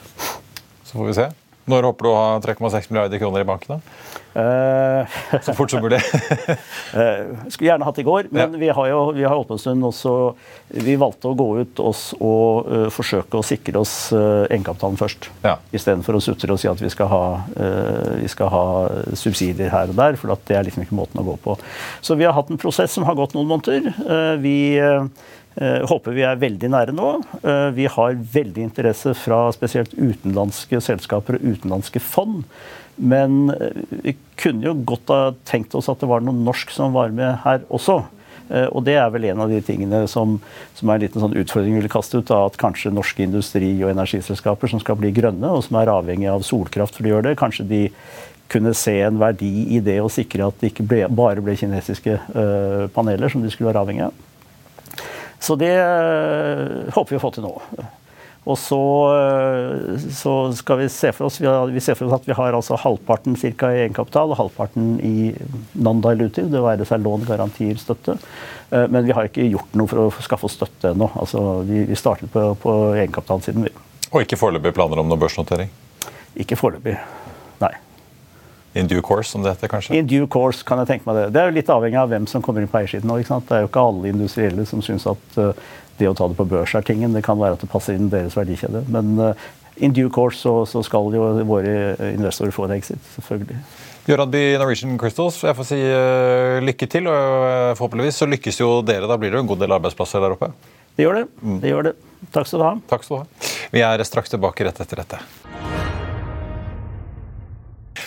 Så 0.87 0.97
får 0.97 1.11
vi 1.11 1.19
se. 1.21 1.31
Når 1.69 1.91
håper 1.91 2.07
du 2.07 2.09
å 2.11 2.17
ha 2.17 2.39
3,6 2.41 2.89
milliarder 2.89 3.21
kroner 3.21 3.43
i 3.43 3.47
banken? 3.47 3.77
da? 3.77 4.11
Uh, 4.31 5.07
så 5.43 5.53
fort 5.53 5.71
som 5.73 5.81
mulig. 5.83 5.99
uh, 5.99 7.35
skulle 7.51 7.67
gjerne 7.67 7.83
hatt 7.83 7.99
i 7.99 8.05
går, 8.07 8.29
men 8.31 8.55
ja. 8.55 8.59
vi 8.61 8.69
har 8.71 8.87
jo 8.87 9.01
vi 9.17 9.25
har 9.25 9.35
holdt 9.35 9.49
på 9.49 9.57
en 9.57 9.59
stund 9.59 9.83
også 9.89 10.13
Vi 10.85 10.95
valgte 10.95 11.27
å 11.27 11.35
gå 11.35 11.47
ut 11.59 11.81
oss 11.83 12.03
og 12.15 12.69
uh, 12.71 12.85
forsøke 12.95 13.41
å 13.41 13.43
sikre 13.43 13.81
oss 13.83 13.95
uh, 14.15 14.47
egenkapitalen 14.47 14.95
først. 14.99 15.27
Ja. 15.43 15.57
Istedenfor 15.75 16.15
å 16.15 16.23
sutre 16.23 16.55
og 16.55 16.61
si 16.63 16.71
at 16.71 16.79
vi 16.79 16.91
skal, 16.93 17.11
ha, 17.11 17.23
vi 18.21 18.29
skal 18.31 18.49
ha 18.53 18.63
subsidier 19.17 19.71
her 19.73 19.91
og 19.91 19.99
der. 19.99 20.15
For 20.19 20.31
det 20.47 20.55
er 20.55 20.63
liksom 20.67 20.85
ikke 20.85 20.97
måten 20.97 21.19
å 21.19 21.27
gå 21.27 21.35
på. 21.43 21.57
Så 21.99 22.15
vi 22.19 22.27
har 22.27 22.35
hatt 22.37 22.51
en 22.53 22.61
prosess 22.61 22.95
som 22.95 23.05
har 23.07 23.17
gått 23.19 23.35
noen 23.35 23.51
måneder. 23.51 23.91
vi 24.41 24.55
Uh, 24.81 25.07
håper 25.59 26.15
vi 26.15 26.23
er 26.23 26.39
veldig 26.39 26.69
nære 26.71 26.93
nå. 26.95 27.09
Uh, 27.43 27.69
vi 27.75 27.87
har 27.91 28.19
veldig 28.33 28.63
interesse 28.69 29.11
fra 29.19 29.43
spesielt 29.55 29.91
utenlandske 29.97 30.79
selskaper 30.83 31.37
og 31.37 31.43
utenlandske 31.43 31.99
fond. 32.03 32.45
Men 32.95 33.51
uh, 33.51 33.83
vi 34.05 34.15
kunne 34.39 34.69
jo 34.69 34.77
godt 34.93 35.11
ha 35.11 35.19
tenkt 35.47 35.75
oss 35.75 35.91
at 35.91 35.99
det 35.99 36.09
var 36.11 36.23
noe 36.23 36.37
norsk 36.37 36.71
som 36.71 36.95
var 36.95 37.11
med 37.15 37.41
her 37.45 37.65
også. 37.69 38.03
Og 38.51 38.81
det 38.83 38.97
er 38.99 39.05
vel 39.13 39.29
en 39.29 39.39
av 39.45 39.47
de 39.47 39.61
tingene 39.63 40.01
som, 40.11 40.33
som 40.75 40.89
er 40.89 40.97
en 40.97 41.03
liten 41.05 41.21
sånn 41.23 41.37
utfordring 41.39 41.77
vi 41.77 41.83
vil 41.85 41.93
kaste 41.93 42.19
ut. 42.19 42.25
Da, 42.27 42.41
at 42.49 42.57
kanskje 42.59 42.89
norske 42.91 43.23
industri- 43.23 43.77
og 43.77 43.93
energiselskaper 43.93 44.67
som 44.67 44.81
skal 44.81 44.97
bli 44.99 45.13
grønne, 45.15 45.53
og 45.55 45.63
som 45.63 45.77
er 45.79 45.91
avhengig 45.93 46.27
av 46.27 46.43
solkraft 46.43 46.97
for 46.97 47.07
å 47.07 47.13
gjøre 47.13 47.29
det, 47.29 47.37
kanskje 47.39 47.63
de 47.69 47.79
kunne 48.51 48.73
se 48.75 48.97
en 49.05 49.21
verdi 49.21 49.53
i 49.71 49.79
det 49.79 50.01
å 50.03 50.11
sikre 50.11 50.49
at 50.51 50.59
det 50.59 50.73
ikke 50.73 50.83
ble, 50.83 50.99
bare 51.15 51.39
ble 51.45 51.55
kinesiske 51.61 52.17
paneler 52.91 53.31
som 53.31 53.45
de 53.45 53.53
skulle 53.53 53.71
være 53.71 53.85
avhengig 53.85 54.09
av. 54.09 54.19
Så 55.41 55.57
det 55.57 55.73
øh, 55.73 56.91
håper 56.93 57.15
vi 57.15 57.17
å 57.17 57.23
få 57.23 57.33
til 57.33 57.45
nå. 57.47 57.55
Og 58.49 58.57
så, 58.57 58.77
øh, 59.13 59.99
så, 60.13 60.33
skal 60.57 60.79
vi 60.79 60.87
se 60.89 61.11
for 61.13 61.27
oss 61.27 61.37
vi, 61.41 61.81
ser 61.83 61.97
for 61.97 62.07
oss 62.07 62.15
at 62.17 62.29
vi 62.29 62.33
har 62.37 62.57
altså 62.57 62.77
halvparten 62.81 63.35
cirka 63.37 63.69
i 63.69 63.83
egenkapital 63.83 64.33
og 64.33 64.39
halvparten 64.39 64.95
i 65.05 65.29
non-dilutive, 65.77 66.49
det 66.49 66.63
være 66.65 66.87
seg 66.89 67.05
lån, 67.05 67.27
garantier, 67.29 67.77
støtte. 67.77 68.17
Øh, 68.73 68.87
men 68.89 69.05
vi 69.05 69.13
har 69.17 69.29
ikke 69.29 69.45
gjort 69.49 69.77
noe 69.77 69.89
for 69.91 70.07
å 70.07 70.25
skaffe 70.25 70.49
oss 70.49 70.57
støtte 70.57 70.95
ennå. 70.95 71.11
Altså, 71.21 71.61
vi, 71.69 71.85
vi 71.89 71.99
startet 71.99 72.33
på, 72.33 72.47
på 72.61 72.75
egenkapitalsiden. 72.95 73.69
Og 74.11 74.25
ikke 74.25 74.41
foreløpig 74.41 74.73
planer 74.77 75.03
om 75.03 75.09
noe 75.09 75.21
børsnotering? 75.21 75.69
Ikke 76.41 76.57
foreløpig, 76.57 76.97
nei. 77.61 77.75
In 78.73 78.87
due 78.87 79.01
course, 79.03 79.31
som 79.31 79.43
det 79.43 79.51
heter, 79.51 79.67
kanskje? 79.67 79.95
In 79.95 80.07
due 80.07 80.27
course, 80.31 80.63
kan 80.63 80.79
jeg 80.79 80.87
tenke 80.87 81.09
meg 81.09 81.17
det. 81.17 81.25
Det 81.35 81.41
er 81.41 81.49
jo 81.49 81.55
litt 81.57 81.71
avhengig 81.73 81.99
av 81.99 82.11
hvem 82.13 82.27
som 82.31 82.43
kommer 82.43 82.63
inn 82.63 82.71
på 82.71 82.79
eiersiden 82.79 83.09
nå. 83.09 83.17
Det 83.19 83.57
er 83.57 83.65
jo 83.65 83.69
ikke 83.71 83.83
alle 83.83 84.11
industrielle 84.13 84.65
som 84.69 84.83
syns 84.85 85.07
at 85.11 85.39
uh, 85.41 85.51
det 85.99 86.07
å 86.07 86.13
ta 86.15 86.29
det 86.31 86.37
på 86.39 86.47
børs 86.47 86.75
er 86.77 86.85
tingen. 86.87 87.11
Det 87.11 87.23
kan 87.25 87.39
være 87.41 87.59
at 87.59 87.65
det 87.65 87.69
passer 87.71 87.99
inn 87.99 88.07
deres 88.13 88.37
verdikjede. 88.39 88.85
Men 88.95 89.11
uh, 89.19 89.49
in 89.75 89.95
due 89.97 90.11
course 90.13 90.39
så, 90.39 90.61
så, 90.69 90.85
skal 90.87 91.11
jo 91.17 91.27
våre 91.49 91.97
investorer 92.13 92.55
få 92.55 92.69
en 92.69 92.77
exit, 92.77 93.01
selvfølgelig. 93.17 93.59
Göran 94.07 94.31
By 94.33 94.45
Norwegian 94.57 94.95
Crystals, 94.97 95.43
jeg 95.43 95.57
får 95.59 95.67
si 95.67 95.81
uh, 95.83 96.63
lykke 96.63 96.87
til. 96.95 97.11
og 97.11 97.75
Forhåpentligvis 97.75 98.23
så 98.23 98.29
lykkes 98.31 98.63
jo 98.63 98.77
dere. 98.87 99.09
Da 99.11 99.19
blir 99.19 99.35
det 99.35 99.41
jo 99.41 99.43
en 99.43 99.51
god 99.51 99.65
del 99.65 99.75
arbeidsplasser 99.81 100.23
der 100.23 100.39
oppe? 100.39 100.53
Det 100.95 101.03
gjør 101.03 101.19
det. 101.19 101.27
Mm. 101.43 101.59
det 101.59 101.75
gjør 101.75 101.91
det. 101.91 101.95
Takk 102.31 102.47
skal 102.47 102.63
du 102.63 102.69
ha. 102.69 102.73
Takk 102.87 103.03
skal 103.03 103.17
du 103.17 103.23
ha. 103.25 103.53
Vi 103.75 103.83
er 103.83 104.07
straks 104.07 104.31
tilbake 104.31 104.67
rett 104.67 104.83
etter 104.83 105.03
dette. 105.03 105.21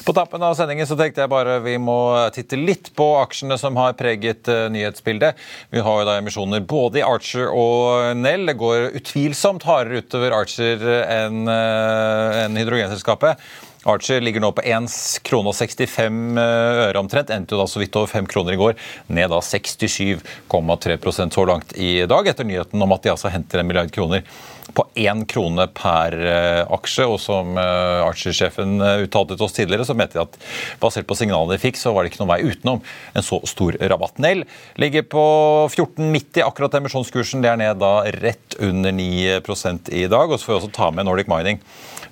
På 0.04 0.12
tappen 0.12 0.42
av 0.42 0.52
sendingen 0.54 0.84
så 0.84 0.98
tenkte 1.00 1.22
jeg 1.22 1.32
bare 1.32 1.54
vi 1.64 1.78
må 1.80 1.96
titte 2.34 2.58
litt 2.60 2.90
på 2.96 3.06
aksjene 3.22 3.56
som 3.56 3.78
har 3.80 3.94
preget 3.96 4.44
uh, 4.52 4.66
nyhetsbildet. 4.68 5.38
Vi 5.72 5.80
har 5.80 6.02
jo 6.02 6.08
da 6.10 6.18
emisjoner 6.20 6.60
både 6.60 7.00
i 7.00 7.04
Archer 7.06 7.48
og 7.48 8.12
Nell. 8.20 8.44
Det 8.50 8.58
går 8.60 8.90
utvilsomt 9.00 9.64
hardere 9.64 10.04
utover 10.04 10.36
Archer 10.36 10.84
enn 11.08 11.48
uh, 11.48 12.42
en 12.42 12.60
hydrogenselskapet. 12.60 13.40
Archer 13.88 14.20
ligger 14.20 14.44
nå 14.44 14.50
på 14.56 14.64
1,65 14.64 15.24
kr 15.24 16.44
øre 16.44 17.00
omtrent. 17.00 17.32
Endte 17.32 17.56
jo 17.56 17.62
da 17.62 17.68
så 17.68 17.80
vidt 17.80 17.96
over 17.96 18.12
5 18.12 18.28
kroner 18.28 18.56
i 18.56 18.60
går. 18.60 18.76
Ned 19.08 19.32
da 19.32 19.40
67,3% 19.40 21.38
så 21.38 21.48
langt 21.48 21.72
i 21.80 21.94
dag, 22.08 22.28
etter 22.28 22.48
nyheten 22.48 22.84
om 22.84 22.92
at 22.96 23.04
de 23.04 23.12
altså 23.12 23.32
henter 23.32 23.60
en 23.60 23.68
milliard 23.68 23.92
kroner 23.92 24.24
på 24.74 24.86
én 25.00 25.24
krone 25.30 25.66
per 25.74 26.16
eh, 26.18 26.62
aksje. 26.76 27.06
Og 27.08 27.18
som 27.22 27.56
eh, 27.60 28.04
Archer-sjefen 28.04 28.76
eh, 28.80 29.04
uttalte 29.06 29.38
til 29.38 29.46
oss 29.46 29.56
tidligere, 29.56 29.86
så 29.86 29.96
mente 29.98 30.18
de 30.18 30.24
at 30.24 30.38
basert 30.82 31.08
på 31.08 31.18
signalene 31.18 31.56
de 31.56 31.62
fikk, 31.62 31.80
så 31.80 31.94
var 31.94 32.04
det 32.04 32.12
ikke 32.12 32.22
noen 32.24 32.32
vei 32.34 32.40
utenom 32.50 32.82
en 33.14 33.26
så 33.26 33.40
stor 33.48 33.78
rabatt. 33.80 34.20
Nell 34.22 34.44
ligger 34.80 35.06
på 35.14 35.24
14,90 35.72 36.44
akkurat 36.46 36.78
emisjonskursen. 36.80 37.44
Det 37.44 37.52
er 37.52 37.60
ned 37.60 37.82
da 37.82 37.96
rett 38.20 38.58
under 38.62 38.94
9% 38.94 39.92
i 39.94 40.06
dag. 40.10 40.30
Og 40.30 40.38
så 40.38 40.48
får 40.48 40.54
vi 40.54 40.60
også 40.62 40.74
ta 40.78 40.90
med 40.94 41.08
Nordic 41.08 41.30
Mining 41.30 41.62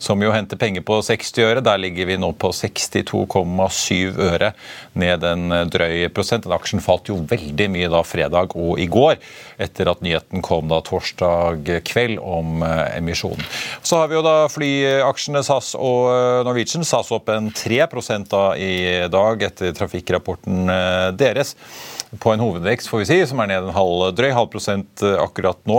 som 0.03 0.23
jo 0.23 0.33
henter 0.35 0.59
penger 0.59 0.83
på 0.87 0.99
60 1.05 1.45
øre. 1.47 1.63
Der 1.65 1.79
ligger 1.79 2.09
vi 2.09 2.19
nå 2.19 2.33
på 2.35 2.51
62,7 2.55 4.19
øre, 4.19 4.51
ned 4.99 5.27
en 5.27 5.55
drøy 5.71 6.09
prosent. 6.15 6.47
Den 6.47 6.57
aksjen 6.57 6.83
falt 6.83 7.11
jo 7.11 7.21
veldig 7.31 7.69
mye 7.71 7.91
da 7.93 8.03
fredag 8.07 8.57
og 8.59 8.83
i 8.83 8.89
går, 8.91 9.21
etter 9.63 9.93
at 9.93 10.03
nyheten 10.03 10.43
kom 10.45 10.71
da 10.73 10.81
torsdag 10.85 11.71
kveld 11.87 12.19
om 12.19 12.52
eh, 12.61 12.99
emisjonen. 12.99 13.41
Så 13.81 14.03
har 14.03 14.11
vi 14.11 14.19
jo 14.19 14.25
da 14.27 14.37
flyaksjene 14.53 15.41
SAS 15.47 15.73
og 15.79 16.11
eh, 16.13 16.43
Norwegian. 16.45 16.85
SAS 16.85 17.13
opp 17.17 17.33
en 17.33 17.49
3 17.57 17.81
da 18.29 18.45
i 18.61 19.09
dag 19.13 19.43
etter 19.49 19.73
trafikkrapporten 19.77 20.69
eh, 20.69 21.09
deres 21.17 21.57
på 22.21 22.29
en 22.29 22.43
hovedvekst 22.45 22.91
får 22.91 23.01
vi 23.01 23.07
si, 23.09 23.17
som 23.25 23.41
er 23.41 23.49
ned 23.49 23.65
en 23.65 23.73
halv, 23.73 24.11
drøy 24.13 24.35
halv 24.37 24.51
prosent 24.53 25.01
akkurat 25.01 25.57
nå, 25.69 25.79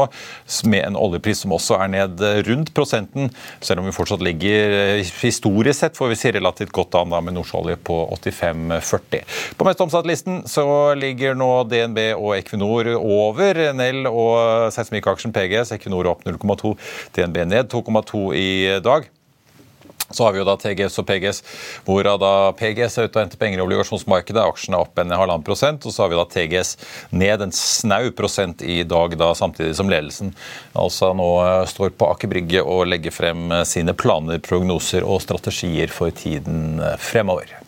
med 0.65 0.87
en 0.87 0.97
oljepris 0.97 1.43
som 1.43 1.53
også 1.53 1.77
er 1.77 1.91
ned 1.93 2.23
rundt 2.47 2.71
prosenten, 2.73 3.29
selv 3.61 3.83
om 3.83 3.89
vi 3.89 3.93
fortsatt 3.93 4.23
ligger 4.25 5.03
historisk 5.21 5.83
sett 5.83 5.97
får 5.97 6.09
vi 6.09 6.17
si 6.17 6.31
relativt 6.33 6.73
godt 6.73 6.97
an 6.97 7.13
da 7.13 7.19
med 7.21 7.35
nordsjøolje 7.37 7.77
på 7.85 7.99
85,40. 8.17 9.23
På 9.57 9.67
mest 9.67 9.81
omsatt-listen 9.83 10.41
så 10.49 10.65
ligger 10.97 11.37
nå 11.37 11.49
DNB 11.69 11.99
og 12.15 12.33
Equinor 12.37 12.89
over 12.97 13.59
Nell 13.75 14.07
og 14.09 14.71
seismikkaksjen 14.73 15.33
PGS. 15.35 15.73
Equinor 15.75 16.09
opp 16.13 16.23
0,2, 16.27 16.62
DNB 17.17 17.43
ned 17.49 17.73
2,2 17.73 18.23
i 18.37 18.49
dag. 18.83 19.09
Så 20.13 20.23
har 20.23 20.33
vi 20.33 20.41
jo 20.41 20.45
da 20.45 20.53
TGS 20.59 20.99
og 21.01 21.07
PGS, 21.09 21.39
hvor 21.87 22.05
da 22.05 22.33
PGS 22.57 22.99
er 22.99 23.07
ute 23.07 23.17
og 23.17 23.23
henter 23.23 23.39
penger 23.41 23.61
i 23.61 23.63
obligasjonsmarkedet. 23.63 24.43
Aksjene 24.43 24.77
er 24.77 24.85
opp 24.85 25.01
en 25.01 25.15
halvannen 25.15 25.45
prosent. 25.45 25.87
Og 25.87 25.95
så 25.95 26.03
har 26.03 26.11
vi 26.11 26.19
da 26.19 26.27
TGS 26.29 26.75
ned 27.17 27.45
en 27.47 27.55
snau 27.55 28.11
prosent 28.15 28.61
i 28.61 28.81
dag, 28.85 29.17
da, 29.17 29.31
samtidig 29.37 29.73
som 29.79 29.89
ledelsen 29.89 30.33
altså 30.77 31.11
nå 31.17 31.29
eh, 31.41 31.63
står 31.69 31.93
på 31.97 32.11
Aker 32.13 32.29
Brygge 32.29 32.61
og 32.61 32.85
legger 32.91 33.13
frem 33.15 33.51
sine 33.67 33.95
planer, 33.97 34.41
prognoser 34.43 35.05
og 35.07 35.21
strategier 35.25 35.91
for 35.93 36.13
tiden 36.13 36.81
eh, 36.83 36.97
fremover. 37.01 37.62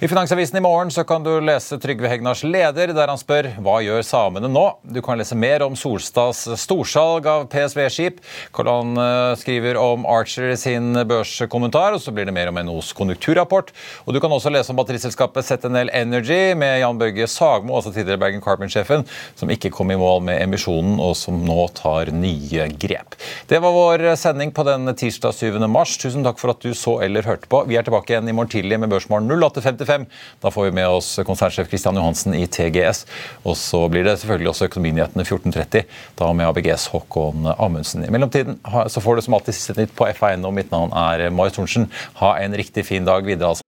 I 0.00 0.06
Finansavisen 0.08 0.56
i 0.56 0.60
morgen 0.60 0.90
så 0.94 1.02
kan 1.04 1.24
du 1.26 1.40
lese 1.42 1.74
Trygve 1.82 2.06
Hegnars 2.06 2.44
leder, 2.46 2.92
der 2.94 3.10
han 3.10 3.18
spør 3.18 3.48
hva 3.58 3.80
gjør 3.82 4.04
samene 4.06 4.46
nå? 4.46 4.62
Du 4.86 5.00
kan 5.02 5.18
lese 5.18 5.34
mer 5.34 5.64
om 5.66 5.74
Solstads 5.74 6.44
storsalg 6.62 7.26
av 7.26 7.48
PSV-skip. 7.50 8.20
Hvordan 8.54 8.92
han 8.94 9.40
skriver 9.40 9.74
om 9.82 10.06
Archer 10.06 10.52
sin 10.54 10.94
børskommentar, 10.94 11.96
og 11.96 12.04
så 12.04 12.14
blir 12.14 12.28
det 12.30 12.34
mer 12.36 12.52
om 12.52 12.60
NOs 12.68 12.92
konjunkturrapport. 12.94 13.72
Og 14.06 14.14
du 14.14 14.20
kan 14.22 14.30
også 14.36 14.52
lese 14.54 14.70
om 14.70 14.78
batteriselskapet 14.78 15.48
ZNL 15.48 15.90
Energy 15.90 16.54
med 16.54 16.78
Jan 16.78 17.02
Børge 17.02 17.26
Sagmo, 17.26 17.74
altså 17.80 17.90
tidligere 17.90 18.22
Bergen 18.22 18.46
Carbon-sjefen, 18.46 19.02
som 19.34 19.50
ikke 19.50 19.74
kom 19.74 19.90
i 19.90 19.98
mål 19.98 20.22
med 20.30 20.38
emisjonen, 20.44 21.02
og 21.02 21.18
som 21.18 21.42
nå 21.42 21.58
tar 21.74 22.14
nye 22.14 22.68
grep. 22.78 23.18
Det 23.50 23.58
var 23.66 23.74
vår 23.74 24.06
sending 24.22 24.54
på 24.54 24.62
den 24.70 24.94
tirsdag 24.94 25.34
7. 25.42 25.58
mars. 25.66 25.98
Tusen 25.98 26.22
takk 26.22 26.38
for 26.38 26.54
at 26.54 26.62
du 26.62 26.70
så 26.70 27.00
eller 27.02 27.26
hørte 27.26 27.50
på. 27.50 27.66
Vi 27.66 27.82
er 27.82 27.90
tilbake 27.90 28.14
igjen 28.14 28.30
i 28.30 28.38
morgen 28.38 28.54
tidlig 28.54 28.78
med 28.78 28.94
Børsmorgen 28.94 29.34
08.55 29.34 29.87
14.35. 29.88 30.06
Da 30.40 30.50
får 30.50 30.64
vi 30.64 30.70
med 30.70 30.88
oss 30.88 31.18
konsernsjef 31.26 31.68
Christian 31.68 31.96
Johansen 31.96 32.34
i 32.34 32.46
TGS. 32.46 33.04
Og 33.44 33.56
så 33.56 33.84
blir 33.88 34.04
det 34.04 34.18
selvfølgelig 34.20 34.52
også 34.52 34.68
Økonominyhetene 34.68 35.24
14.30, 35.24 35.86
da 36.18 36.32
med 36.32 36.46
ABGs 36.48 36.86
Håkon 36.92 37.48
Amundsen. 37.58 38.04
I 38.04 38.10
mellomtiden 38.10 38.60
så 38.88 39.00
får 39.00 39.16
du 39.16 39.22
som 39.26 39.38
alltid 39.38 39.56
siste 39.56 39.78
nytt 39.78 39.96
på 39.96 40.08
F1, 40.12 40.44
og 40.46 40.54
mitt 40.54 40.70
navn 40.74 40.92
er 40.92 41.30
Marius 41.30 41.58
Thorensen. 41.58 41.90
Ha 42.22 42.36
en 42.42 42.56
riktig 42.56 42.86
fin 42.86 43.08
dag 43.08 43.24
videre, 43.26 43.48
altså. 43.48 43.64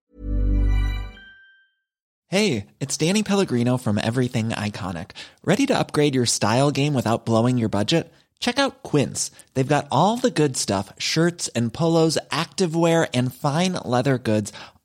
Hey, 2.31 2.67
it's 2.79 2.97
Danny 2.97 3.25
Pellegrino 3.25 3.77
from 3.77 3.99
Everything 3.99 4.51
Iconic. 4.51 5.11
Ready 5.45 5.67
to 5.67 5.77
upgrade 5.77 6.15
your 6.15 6.27
style 6.27 6.71
game 6.71 6.95
without 6.95 7.25
blowing 7.25 7.59
your 7.59 7.69
budget? 7.69 8.13
Check 8.39 8.59
out 8.59 8.83
Quince. 8.83 9.31
They've 9.55 9.67
got 9.77 9.89
all 9.91 10.17
the 10.17 10.31
good 10.31 10.57
stuff 10.57 10.93
shirts 10.97 11.49
and 11.49 11.73
polos, 11.73 12.19
activewear, 12.31 13.09
and 13.13 13.35
fine 13.35 13.73
leather 13.85 14.17
goods, 14.17 14.53